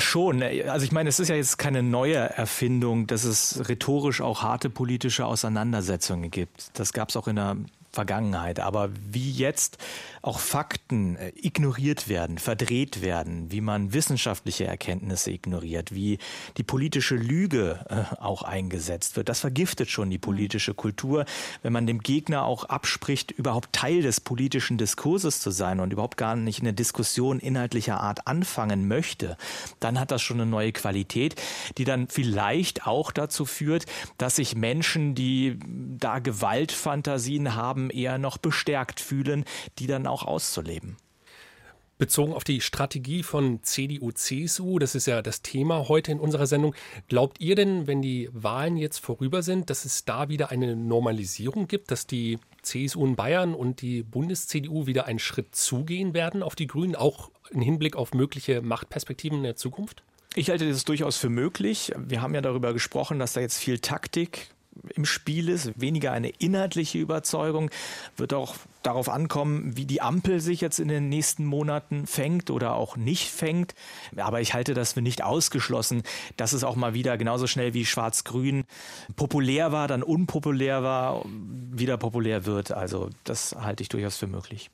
schon. 0.00 0.42
Also 0.42 0.84
ich 0.84 0.92
meine, 0.92 1.08
es 1.08 1.20
ist 1.20 1.28
ja 1.28 1.36
jetzt 1.36 1.58
keine 1.58 1.82
neue 1.82 2.16
Erfindung, 2.16 3.06
dass 3.06 3.24
es 3.24 3.68
rhetorisch 3.68 4.20
auch 4.20 4.42
harte 4.42 4.68
politische 4.68 5.26
Auseinandersetzungen 5.26 6.30
gibt. 6.30 6.78
Das 6.78 6.92
gab 6.92 7.10
es 7.10 7.16
auch 7.16 7.28
in 7.28 7.36
der 7.36 7.56
Vergangenheit. 7.92 8.60
Aber 8.60 8.90
wie 9.10 9.30
jetzt 9.30 9.78
auch 10.22 10.38
Fakten 10.38 11.16
äh, 11.16 11.32
ignoriert 11.34 12.08
werden, 12.08 12.38
verdreht 12.38 13.02
werden, 13.02 13.50
wie 13.50 13.60
man 13.60 13.92
wissenschaftliche 13.92 14.66
Erkenntnisse 14.66 15.30
ignoriert, 15.30 15.92
wie 15.94 16.18
die 16.56 16.62
politische 16.62 17.16
Lüge 17.16 17.84
äh, 17.88 18.14
auch 18.20 18.42
eingesetzt 18.42 19.16
wird, 19.16 19.28
das 19.28 19.40
vergiftet 19.40 19.90
schon 19.90 20.10
die 20.10 20.18
politische 20.18 20.74
Kultur. 20.74 21.24
Wenn 21.62 21.72
man 21.72 21.86
dem 21.86 22.00
Gegner 22.00 22.44
auch 22.44 22.64
abspricht, 22.64 23.30
überhaupt 23.32 23.72
Teil 23.72 24.02
des 24.02 24.20
politischen 24.20 24.78
Diskurses 24.78 25.40
zu 25.40 25.50
sein 25.50 25.80
und 25.80 25.92
überhaupt 25.92 26.16
gar 26.16 26.36
nicht 26.36 26.60
eine 26.60 26.74
Diskussion 26.74 27.40
inhaltlicher 27.40 28.00
Art 28.00 28.26
anfangen 28.26 28.86
möchte, 28.86 29.36
dann 29.80 29.98
hat 29.98 30.10
das 30.10 30.22
schon 30.22 30.40
eine 30.40 30.50
neue 30.50 30.72
Qualität, 30.72 31.40
die 31.78 31.84
dann 31.84 32.08
vielleicht 32.08 32.86
auch 32.86 33.10
dazu 33.10 33.46
führt, 33.46 33.86
dass 34.18 34.36
sich 34.36 34.54
Menschen, 34.54 35.14
die 35.14 35.58
da 35.98 36.18
Gewaltfantasien 36.18 37.54
haben, 37.54 37.79
haben, 37.80 37.90
eher 37.90 38.18
noch 38.18 38.38
bestärkt 38.38 39.00
fühlen, 39.00 39.44
die 39.78 39.86
dann 39.86 40.06
auch 40.06 40.24
auszuleben. 40.24 40.96
Bezogen 41.98 42.32
auf 42.32 42.44
die 42.44 42.62
Strategie 42.62 43.22
von 43.22 43.62
CDU, 43.62 44.10
CSU, 44.10 44.78
das 44.78 44.94
ist 44.94 45.06
ja 45.06 45.20
das 45.20 45.42
Thema 45.42 45.86
heute 45.88 46.12
in 46.12 46.18
unserer 46.18 46.46
Sendung. 46.46 46.74
Glaubt 47.08 47.40
ihr 47.40 47.54
denn, 47.56 47.86
wenn 47.86 48.00
die 48.00 48.30
Wahlen 48.32 48.78
jetzt 48.78 48.98
vorüber 48.98 49.42
sind, 49.42 49.68
dass 49.68 49.84
es 49.84 50.06
da 50.06 50.30
wieder 50.30 50.50
eine 50.50 50.76
Normalisierung 50.76 51.68
gibt, 51.68 51.90
dass 51.90 52.06
die 52.06 52.38
CSU 52.62 53.04
in 53.04 53.16
Bayern 53.16 53.54
und 53.54 53.82
die 53.82 54.02
Bundes-CDU 54.02 54.86
wieder 54.86 55.04
einen 55.04 55.18
Schritt 55.18 55.54
zugehen 55.54 56.14
werden 56.14 56.42
auf 56.42 56.54
die 56.54 56.66
Grünen, 56.66 56.96
auch 56.96 57.30
im 57.50 57.60
Hinblick 57.60 57.96
auf 57.96 58.14
mögliche 58.14 58.62
Machtperspektiven 58.62 59.38
in 59.38 59.44
der 59.44 59.56
Zukunft? 59.56 60.02
Ich 60.34 60.48
halte 60.48 60.66
das 60.66 60.86
durchaus 60.86 61.18
für 61.18 61.28
möglich. 61.28 61.92
Wir 61.98 62.22
haben 62.22 62.34
ja 62.34 62.40
darüber 62.40 62.72
gesprochen, 62.72 63.18
dass 63.18 63.34
da 63.34 63.42
jetzt 63.42 63.58
viel 63.58 63.78
Taktik 63.78 64.48
im 64.94 65.04
Spiel 65.04 65.48
ist, 65.48 65.80
weniger 65.80 66.12
eine 66.12 66.28
inhaltliche 66.28 66.98
Überzeugung. 66.98 67.70
Wird 68.16 68.34
auch 68.34 68.54
darauf 68.82 69.08
ankommen, 69.08 69.76
wie 69.76 69.84
die 69.84 70.02
Ampel 70.02 70.40
sich 70.40 70.60
jetzt 70.60 70.78
in 70.78 70.88
den 70.88 71.08
nächsten 71.08 71.44
Monaten 71.44 72.06
fängt 72.06 72.50
oder 72.50 72.74
auch 72.74 72.96
nicht 72.96 73.30
fängt. 73.30 73.74
Aber 74.16 74.40
ich 74.40 74.54
halte 74.54 74.74
das 74.74 74.94
für 74.94 75.02
nicht 75.02 75.22
ausgeschlossen, 75.22 76.02
dass 76.36 76.52
es 76.52 76.64
auch 76.64 76.76
mal 76.76 76.94
wieder 76.94 77.18
genauso 77.18 77.46
schnell 77.46 77.74
wie 77.74 77.84
Schwarz-Grün 77.84 78.64
populär 79.16 79.72
war, 79.72 79.88
dann 79.88 80.02
unpopulär 80.02 80.82
war, 80.82 81.24
wieder 81.26 81.96
populär 81.96 82.46
wird. 82.46 82.72
Also 82.72 83.10
das 83.24 83.56
halte 83.60 83.82
ich 83.82 83.88
durchaus 83.88 84.16
für 84.16 84.26
möglich. 84.26 84.70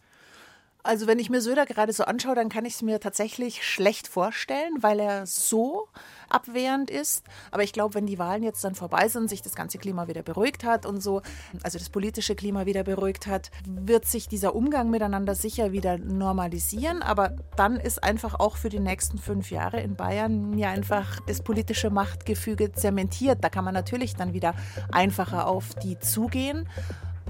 Also 0.87 1.09
wenn 1.09 1.19
ich 1.19 1.31
mir 1.31 1.41
Söder 1.41 1.67
gerade 1.67 1.93
so 1.93 2.05
anschaue, 2.05 2.37
dann 2.37 2.49
kann 2.49 2.65
ich 2.65 2.75
es 2.75 2.83
mir 2.83 3.01
tatsächlich 3.01 3.67
schlecht 3.67 4.07
vorstellen, 4.07 4.73
weil 4.83 5.01
er 5.01 5.27
so 5.27 5.89
abwehrend 6.29 6.91
ist. 6.91 7.25
Aber 7.51 7.63
ich 7.63 7.73
glaube, 7.73 7.95
wenn 7.95 8.07
die 8.07 8.19
Wahlen 8.19 8.43
jetzt 8.43 8.63
dann 8.65 8.75
vorbei 8.75 9.09
sind, 9.09 9.29
sich 9.29 9.43
das 9.43 9.55
ganze 9.55 9.79
Klima 9.79 10.09
wieder 10.09 10.23
beruhigt 10.23 10.65
hat 10.65 10.87
und 10.87 11.03
so, 11.03 11.23
also 11.63 11.79
das 11.79 11.91
politische 11.91 12.35
Klima 12.35 12.67
wieder 12.67 12.85
beruhigt 12.85 13.27
hat, 13.27 13.51
wird 13.67 14.07
sich 14.07 14.29
dieser 14.29 14.55
Umgang 14.55 14.91
miteinander 14.91 15.35
sicher 15.35 15.73
wieder 15.73 15.99
normalisieren. 15.99 17.03
Aber 17.03 17.37
dann 17.57 17.77
ist 17.77 18.03
einfach 18.03 18.35
auch 18.39 18.57
für 18.57 18.69
die 18.69 18.81
nächsten 18.81 19.19
fünf 19.19 19.51
Jahre 19.51 19.81
in 19.81 19.97
Bayern 19.97 20.57
ja 20.59 20.71
einfach 20.71 21.21
das 21.21 21.43
politische 21.43 21.91
Machtgefüge 21.91 22.73
zementiert. 22.73 23.39
Da 23.43 23.49
kann 23.49 23.65
man 23.65 23.75
natürlich 23.75 24.15
dann 24.15 24.33
wieder 24.33 24.55
einfacher 24.93 25.47
auf 25.47 25.75
die 25.75 25.99
zugehen. 25.99 26.69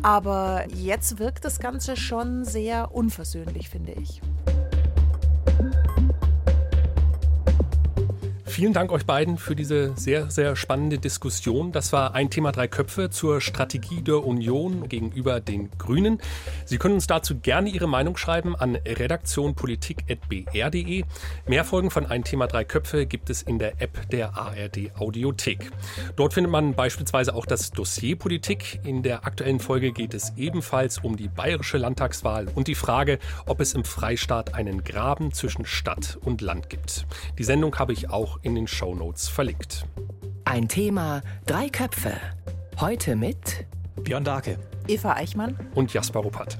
Aber 0.02 0.64
jetzt 0.72 1.18
wirkt 1.18 1.44
das 1.44 1.58
Ganze 1.58 1.96
schon 1.96 2.44
sehr 2.44 2.94
unversöhnlich, 2.94 3.70
finde 3.70 3.92
ich. 3.92 4.20
Vielen 8.56 8.72
Dank 8.72 8.90
euch 8.90 9.04
beiden 9.04 9.36
für 9.36 9.54
diese 9.54 9.92
sehr, 9.96 10.30
sehr 10.30 10.56
spannende 10.56 10.98
Diskussion. 10.98 11.72
Das 11.72 11.92
war 11.92 12.14
ein 12.14 12.30
Thema 12.30 12.52
drei 12.52 12.68
Köpfe 12.68 13.10
zur 13.10 13.42
Strategie 13.42 14.00
der 14.00 14.24
Union 14.24 14.88
gegenüber 14.88 15.40
den 15.40 15.68
Grünen. 15.76 16.22
Sie 16.64 16.78
können 16.78 16.94
uns 16.94 17.06
dazu 17.06 17.38
gerne 17.38 17.68
Ihre 17.68 17.86
Meinung 17.86 18.16
schreiben 18.16 18.56
an 18.56 18.76
redaktionpolitik.br.de. 18.76 21.04
Mehr 21.46 21.64
Folgen 21.64 21.90
von 21.90 22.06
Ein 22.06 22.24
Thema 22.24 22.46
drei 22.46 22.64
Köpfe 22.64 23.04
gibt 23.04 23.28
es 23.28 23.42
in 23.42 23.58
der 23.58 23.82
App 23.82 24.08
der 24.08 24.38
ARD 24.38 24.90
Audiothek. 24.98 25.70
Dort 26.16 26.32
findet 26.32 26.50
man 26.50 26.72
beispielsweise 26.72 27.34
auch 27.34 27.44
das 27.44 27.72
Dossier 27.72 28.16
Politik. 28.16 28.80
In 28.84 29.02
der 29.02 29.26
aktuellen 29.26 29.60
Folge 29.60 29.92
geht 29.92 30.14
es 30.14 30.32
ebenfalls 30.38 30.96
um 30.96 31.18
die 31.18 31.28
bayerische 31.28 31.76
Landtagswahl 31.76 32.46
und 32.54 32.68
die 32.68 32.74
Frage, 32.74 33.18
ob 33.44 33.60
es 33.60 33.74
im 33.74 33.84
Freistaat 33.84 34.54
einen 34.54 34.82
Graben 34.82 35.34
zwischen 35.34 35.66
Stadt 35.66 36.16
und 36.22 36.40
Land 36.40 36.70
gibt. 36.70 37.06
Die 37.38 37.44
Sendung 37.44 37.78
habe 37.78 37.92
ich 37.92 38.08
auch 38.08 38.38
in 38.46 38.54
den 38.54 38.68
Shownotes 38.68 39.26
verlinkt. 39.26 39.84
Ein 40.44 40.68
Thema, 40.68 41.20
drei 41.46 41.68
Köpfe. 41.68 42.12
Heute 42.78 43.16
mit 43.16 43.66
Björn 44.04 44.22
Darke, 44.22 44.56
Eva 44.86 45.14
Eichmann 45.14 45.58
und 45.74 45.92
Jasper 45.92 46.20
Ruppert. 46.20 46.56